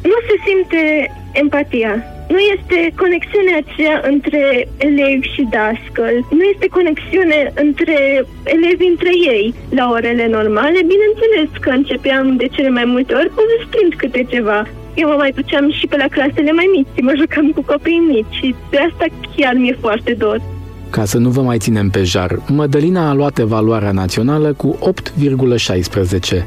[0.02, 2.04] Nu se simte empatia.
[2.34, 4.44] Nu este conexiunea aceea între
[4.88, 6.16] elevi și dascăl.
[6.38, 7.98] Nu este conexiune între
[8.56, 9.54] elevi între ei.
[9.80, 14.60] La orele normale, bineînțeles că începeam de cele mai multe ori povestind câte ceva.
[14.96, 18.38] Eu mă mai duceam și pe la clasele mai mici, mă jucam cu copii mici
[18.40, 19.06] și de asta
[19.36, 20.40] chiar mi-e foarte dor.
[20.90, 26.44] Ca să nu vă mai ținem pe jar, Mădălina a luat evaluarea națională cu 8,16.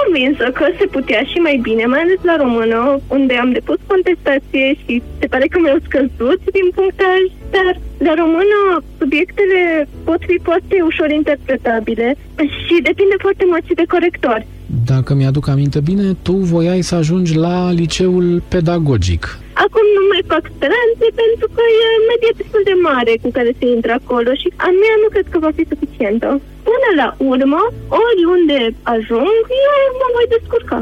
[0.00, 2.78] Sunt convinsă că se putea și mai bine, mai ales la română,
[3.16, 7.20] unde am depus contestație și se pare că mi-au scăzut din punctaj,
[7.54, 8.58] dar la română
[8.98, 12.08] subiectele pot fi foarte ușor interpretabile
[12.64, 14.46] și depinde foarte mult și de corectori.
[14.86, 19.38] Dacă mi-aduc aminte bine, tu voiai să ajungi la liceul pedagogic.
[19.64, 23.66] Acum nu mai fac speranțe pentru că e medie destul de mare cu care se
[23.76, 26.28] intră acolo și a mea nu cred că va fi suficientă.
[26.68, 27.62] Până la urmă,
[28.04, 28.60] oriunde
[28.94, 29.36] ajung,
[29.68, 30.78] eu mă voi descurca.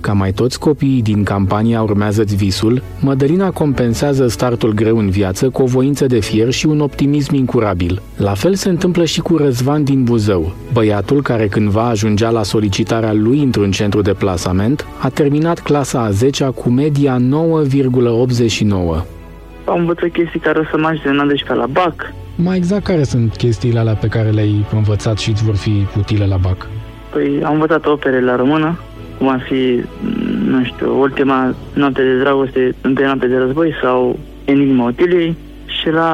[0.00, 5.62] Ca mai toți copiii din campania Urmează-ți visul, Mădălina compensează startul greu în viață cu
[5.62, 8.02] o voință de fier și un optimism incurabil.
[8.16, 13.12] La fel se întâmplă și cu Răzvan din Buzău, băiatul care cândva ajungea la solicitarea
[13.12, 17.22] lui într-un centru de plasament, a terminat clasa a 10-a cu media 9,89.
[19.64, 22.12] Am învățat chestii care o să mă ajute în 12 la BAC.
[22.34, 26.26] Mai exact care sunt chestiile alea pe care le-ai învățat și îți vor fi utile
[26.26, 26.66] la BAC?
[27.12, 28.78] Păi am învățat opere la română,
[29.20, 29.82] cum ar fi,
[30.46, 36.12] nu știu, ultima noapte de dragoste, întâia noapte de război sau Enigma Otiliei și la,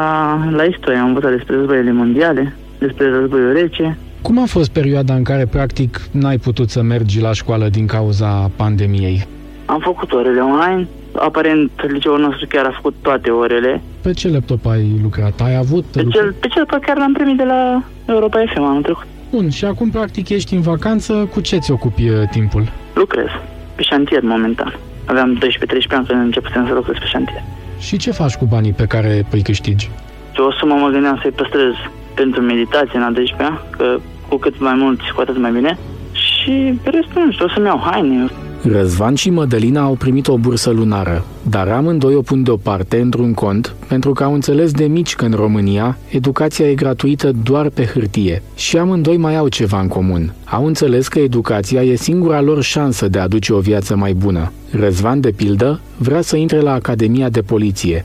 [0.50, 3.98] la istorie am învățat despre războiile mondiale, despre războiul rece.
[4.22, 8.50] Cum a fost perioada în care, practic, n-ai putut să mergi la școală din cauza
[8.57, 9.26] pandemiei?
[9.66, 13.82] Am făcut orele online, aparent liceul nostru chiar a făcut toate orele.
[14.02, 15.40] Pe ce laptop ai lucrat?
[15.40, 15.84] Ai avut...
[15.84, 19.07] Pe cel, pe cel pe care l-am primit de la Europa FM anul trecut.
[19.30, 21.28] Bun, și acum, practic, ești în vacanță.
[21.32, 22.84] Cu ce ți ocupi uh, timpul?
[23.01, 23.30] Lucrez
[23.74, 24.78] pe șantier momentan.
[25.05, 25.40] Aveam 12-13
[25.88, 27.42] ani când începusem să lucrez pe șantier.
[27.78, 29.90] Și ce faci cu banii pe care îi câștigi?
[30.36, 31.72] O sumă mă gândeam să-i păstrez
[32.14, 35.78] pentru meditație în a 12 că cu cât mai mulți, cu atât mai bine.
[36.12, 38.28] Și pe restul, nu știu, o să-mi iau haine,
[38.72, 43.74] Răzvan și Mădălina au primit o bursă lunară, dar amândoi o pun deoparte într-un cont
[43.88, 48.42] pentru că au înțeles de mici că în România educația e gratuită doar pe hârtie
[48.56, 50.32] și amândoi mai au ceva în comun.
[50.44, 54.52] Au înțeles că educația e singura lor șansă de a aduce o viață mai bună.
[54.72, 58.04] Răzvan, de pildă, vrea să intre la Academia de Poliție.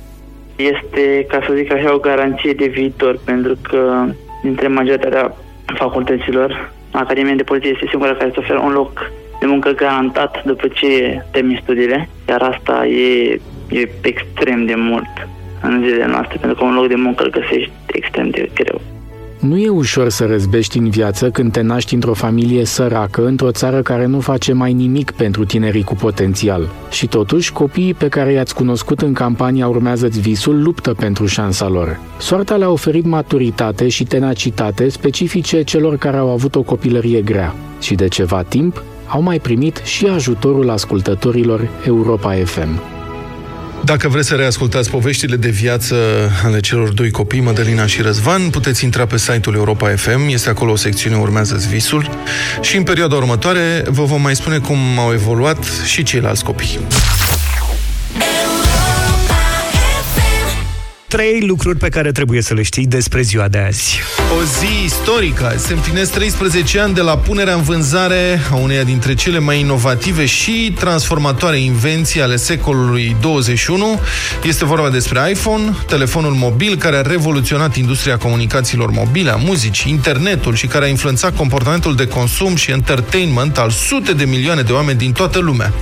[0.56, 4.06] Este, ca să zic așa, o garanție de viitor, pentru că
[4.44, 5.36] dintre majoritatea
[5.78, 9.12] facultăților, Academia de Poliție este singura care îți oferă un loc
[9.42, 13.40] de muncă garantat după ce termin studiile, iar asta e,
[13.70, 15.28] e extrem de mult
[15.62, 18.82] în zilele noastre, pentru că un loc de muncă îl găsești extrem de greu.
[19.40, 23.82] Nu e ușor să răzbești în viață când te naști într-o familie săracă, într-o țară
[23.82, 26.70] care nu face mai nimic pentru tinerii cu potențial.
[26.92, 32.00] Și totuși, copiii pe care i-ați cunoscut în campania Urmează-ți visul luptă pentru șansa lor.
[32.18, 37.56] Soarta le-a oferit maturitate și tenacitate specifice celor care au avut o copilărie grea.
[37.80, 42.82] Și de ceva timp, au mai primit și ajutorul ascultătorilor Europa FM.
[43.84, 45.96] Dacă vreți să reascultați poveștile de viață
[46.44, 50.72] ale celor doi copii, Mădălina și Răzvan, puteți intra pe site-ul Europa FM, este acolo
[50.72, 52.10] o secțiune Urmează visul
[52.62, 56.80] și în perioada următoare vă vom mai spune cum au evoluat și ceilalți copii.
[61.12, 64.00] Trei lucruri pe care trebuie să le știi despre ziua de azi.
[64.40, 65.56] O zi istorică.
[65.58, 70.26] Se împlinesc 13 ani de la punerea în vânzare a uneia dintre cele mai inovative
[70.26, 74.00] și transformatoare invenții ale secolului 21.
[74.44, 80.56] Este vorba despre iPhone, telefonul mobil care a revoluționat industria comunicațiilor mobile, a muzicii, internetul
[80.56, 84.98] și care a influențat comportamentul de consum și entertainment al sute de milioane de oameni
[84.98, 85.74] din toată lumea.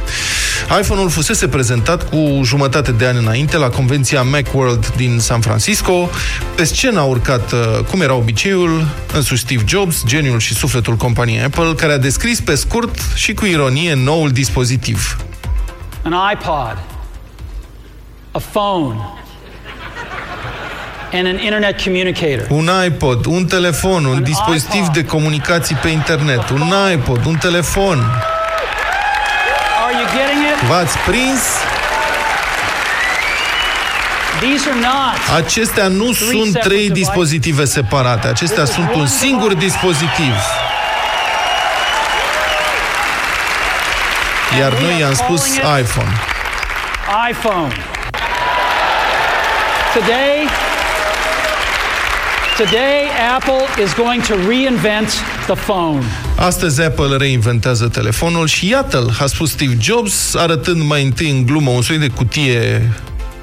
[0.82, 6.10] iPhone-ul fusese prezentat cu jumătate de ani înainte la convenția Macworld din San Francisco.
[6.56, 7.60] Pe scenă a urcat, uh,
[7.90, 12.56] cum era obiceiul, însuși Steve Jobs, geniul și sufletul companiei Apple, care a descris pe
[12.56, 15.18] scurt și cu ironie noul dispozitiv.
[16.04, 16.78] An iPod,
[18.32, 18.96] a phone,
[21.14, 22.48] and an internet communicator.
[22.50, 27.98] Un iPod, un telefon, un dispozitiv de comunicații pe internet, un iPod, un telefon.
[29.86, 30.68] Are you getting it?
[30.68, 31.42] V-ați prins?
[34.42, 37.06] These are not Acestea nu three sunt separate trei devices.
[37.08, 38.28] dispozitive separate.
[38.28, 40.34] Acestea This is sunt un one singur dispozitiv.
[44.60, 46.12] Iar And we noi are i-am spus calling it- iPhone.
[47.32, 47.74] iPhone.
[49.94, 50.48] Today,
[52.58, 55.10] today Apple is going to reinvent
[55.46, 56.04] the phone.
[56.36, 61.70] Astăzi Apple reinventează telefonul și iată-l, a spus Steve Jobs, arătând mai întâi în glumă
[61.70, 62.90] un soi de cutie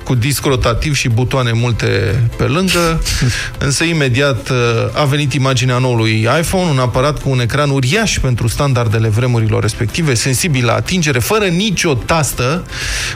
[0.06, 3.02] cu disc rotativ și butoane multe pe lângă,
[3.66, 4.56] însă imediat uh,
[4.92, 10.14] a venit imaginea noului iPhone, un aparat cu un ecran uriaș pentru standardele vremurilor respective,
[10.14, 12.64] sensibil la atingere, fără nicio tastă.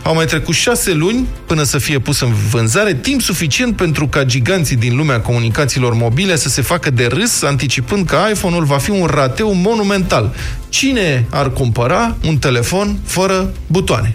[0.03, 4.24] Au mai trecut șase luni până să fie pus în vânzare, timp suficient pentru ca
[4.24, 8.91] giganții din lumea comunicațiilor mobile să se facă de râs, anticipând că iPhone-ul va fi
[8.91, 10.34] un rateu monumental.
[10.68, 14.14] Cine ar cumpăra un telefon fără butoane?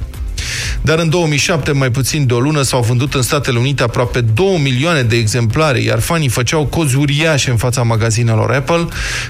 [0.86, 4.60] Dar în 2007, mai puțin de o lună, s-au vândut în Statele Unite aproape 2
[4.64, 8.88] milioane de exemplare, iar fanii făceau cozi uriașe în fața magazinelor Apple,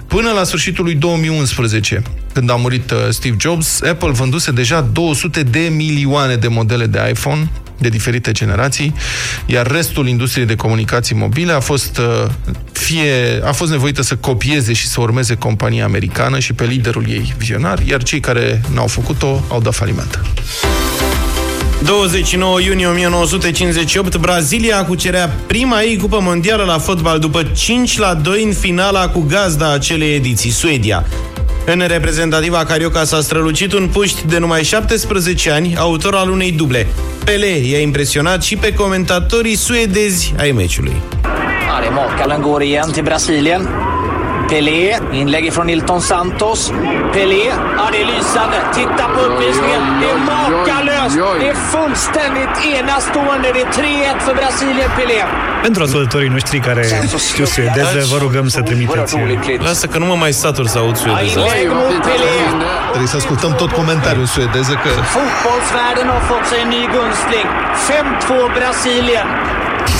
[0.07, 2.01] până la sfârșitul lui 2011.
[2.33, 7.07] Când a murit uh, Steve Jobs, Apple vânduse deja 200 de milioane de modele de
[7.09, 8.93] iPhone, de diferite generații,
[9.45, 12.31] iar restul industriei de comunicații mobile a fost, uh,
[12.71, 17.33] fie, a fost nevoită să copieze și să urmeze compania americană și pe liderul ei
[17.37, 20.19] vizionar, iar cei care n-au făcut-o au dat faliment.
[21.85, 28.43] 29 iunie 1958, Brazilia cucerea prima ei cupă mondială la fotbal după 5 la 2
[28.43, 31.05] în finala cu gazda acelei ediții, Suedia.
[31.65, 36.87] În reprezentativa Carioca s-a strălucit un puști de numai 17 ani, autor al unei duble.
[37.23, 40.95] Pele i-a impresionat și pe comentatorii suedezi ai meciului.
[41.67, 43.69] Ja, det är Makallen går igen till Brasilien.
[44.49, 46.71] Pelé, inlägg från Nilton Santos.
[47.13, 47.45] Pelé,
[47.77, 48.57] ja det är lysande.
[48.73, 49.81] Titta på uppvisningen.
[50.01, 51.15] Det är makalöst.
[51.39, 53.47] Det är fullständigt enastående.
[53.53, 53.71] Det är
[54.15, 55.25] 3-1 för Brasilien, Pelé.
[55.61, 56.83] Pentru ascultătorii noștri care
[57.31, 59.17] știu suedeză, vă rugăm să trimiteți.
[59.57, 61.39] Lasă că nu mă mai satur să aud suedeză.
[62.09, 62.33] Pelé.
[62.89, 64.89] Trebuie să ascultăm tot comentariul în suedeză că...
[65.15, 67.49] Fotbollsvärlden har fått sig en ny gunstling.
[68.51, 69.27] 5-2 Brasilien.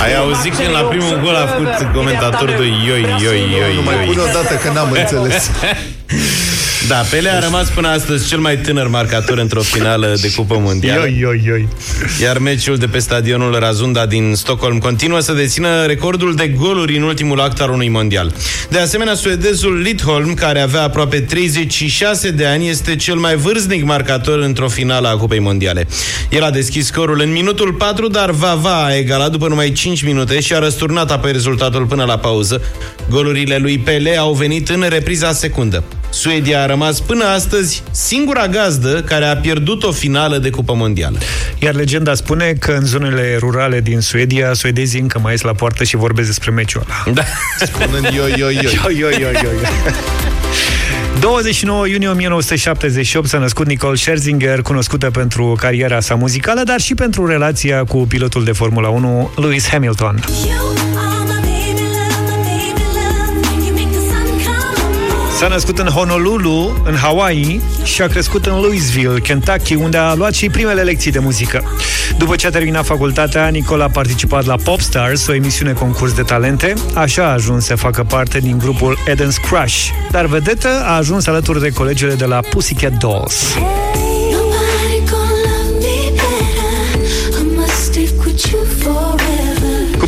[0.04, 3.96] Ai auzit când la primul gol a făcut comentatorul de ioi, ioi, ioi, Nu mai
[3.96, 4.26] pun ioi.
[4.30, 5.52] o dată că n-am înțeles.
[6.88, 11.06] Da, Pele a rămas până astăzi cel mai tânăr marcator într-o finală de cupă mondială.
[11.06, 11.68] Ioi, ioi, ioi.
[12.22, 17.04] Iar meciul de pe stadionul Razunda din Stockholm continuă să dețină recordul de goluri în
[17.04, 18.34] ultimul act al unui mondial.
[18.70, 24.40] De asemenea, suedezul Lidholm, care avea aproape 36 de ani, este cel mai vârstnic marcator
[24.40, 25.88] într-o finală a Cupei Mondiale.
[26.30, 30.40] El a deschis scorul în minutul 4, dar Vava a egalat după numai 5 minute
[30.40, 32.62] și a răsturnat apoi rezultatul până la pauză.
[33.10, 35.84] Golurile lui Pele au venit în repriza secundă.
[36.16, 41.18] Suedia a rămas până astăzi singura gazdă care a pierdut o finală de Cupă Mondială.
[41.60, 45.84] Iar legenda spune că în zonele rurale din Suedia, suedezii încă mai ies la poartă
[45.84, 47.14] și vorbesc despre meciul ăla.
[47.16, 47.24] Da.
[47.66, 48.80] Spunând ioi, ioi, ioi.
[48.84, 49.56] Ioi, ioi, ioi, ioi.
[51.20, 57.28] 29 iunie 1978 s-a născut Nicole Scherzinger, cunoscută pentru cariera sa muzicală, dar și pentru
[57.28, 60.24] relația cu pilotul de Formula 1, Lewis Hamilton.
[65.36, 70.34] S-a născut în Honolulu, în Hawaii, și a crescut în Louisville, Kentucky, unde a luat
[70.34, 71.64] și primele lecții de muzică.
[72.18, 76.74] După ce a terminat facultatea, Nicole a participat la Popstars, o emisiune concurs de talente.
[76.94, 79.88] Așa a ajuns să facă parte din grupul Eden's Crush.
[80.12, 83.54] Dar vedetă a ajuns alături de colegele de la Pussycat Dolls.
[83.54, 84.05] Cu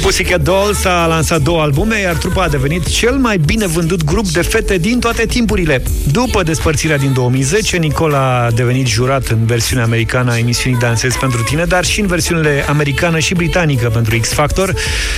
[0.07, 4.27] Pussycat Dolls a lansat două albume, iar trupa a devenit cel mai bine vândut grup
[4.27, 5.83] de fete din toate timpurile.
[6.11, 11.43] După despărțirea din 2010, Nicola a devenit jurat în versiunea americană a emisiunii Dansez pentru
[11.43, 14.73] tine, dar și în versiunile americană și britanică pentru X Factor.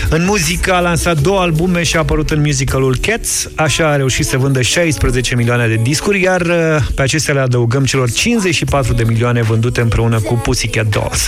[0.09, 4.25] În muzică a lansat două albume și a apărut în musicalul Cats, așa a reușit
[4.25, 6.55] să vândă 16 milioane de discuri, iar uh,
[6.95, 11.27] pe acestea le adăugăm celor 54 de milioane vândute împreună cu Pussycat Dolls.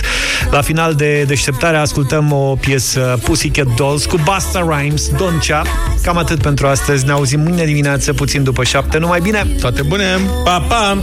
[0.50, 5.62] La final de deșteptare ascultăm o piesă Pussycat Dolls cu Busta Rhymes, Don't Cha.
[6.02, 7.04] Cam atât pentru astăzi.
[7.04, 8.98] Ne auzim mâine dimineață, puțin după șapte.
[8.98, 9.46] Numai bine!
[9.60, 10.20] Toate bune!
[10.44, 10.98] Pa, pa!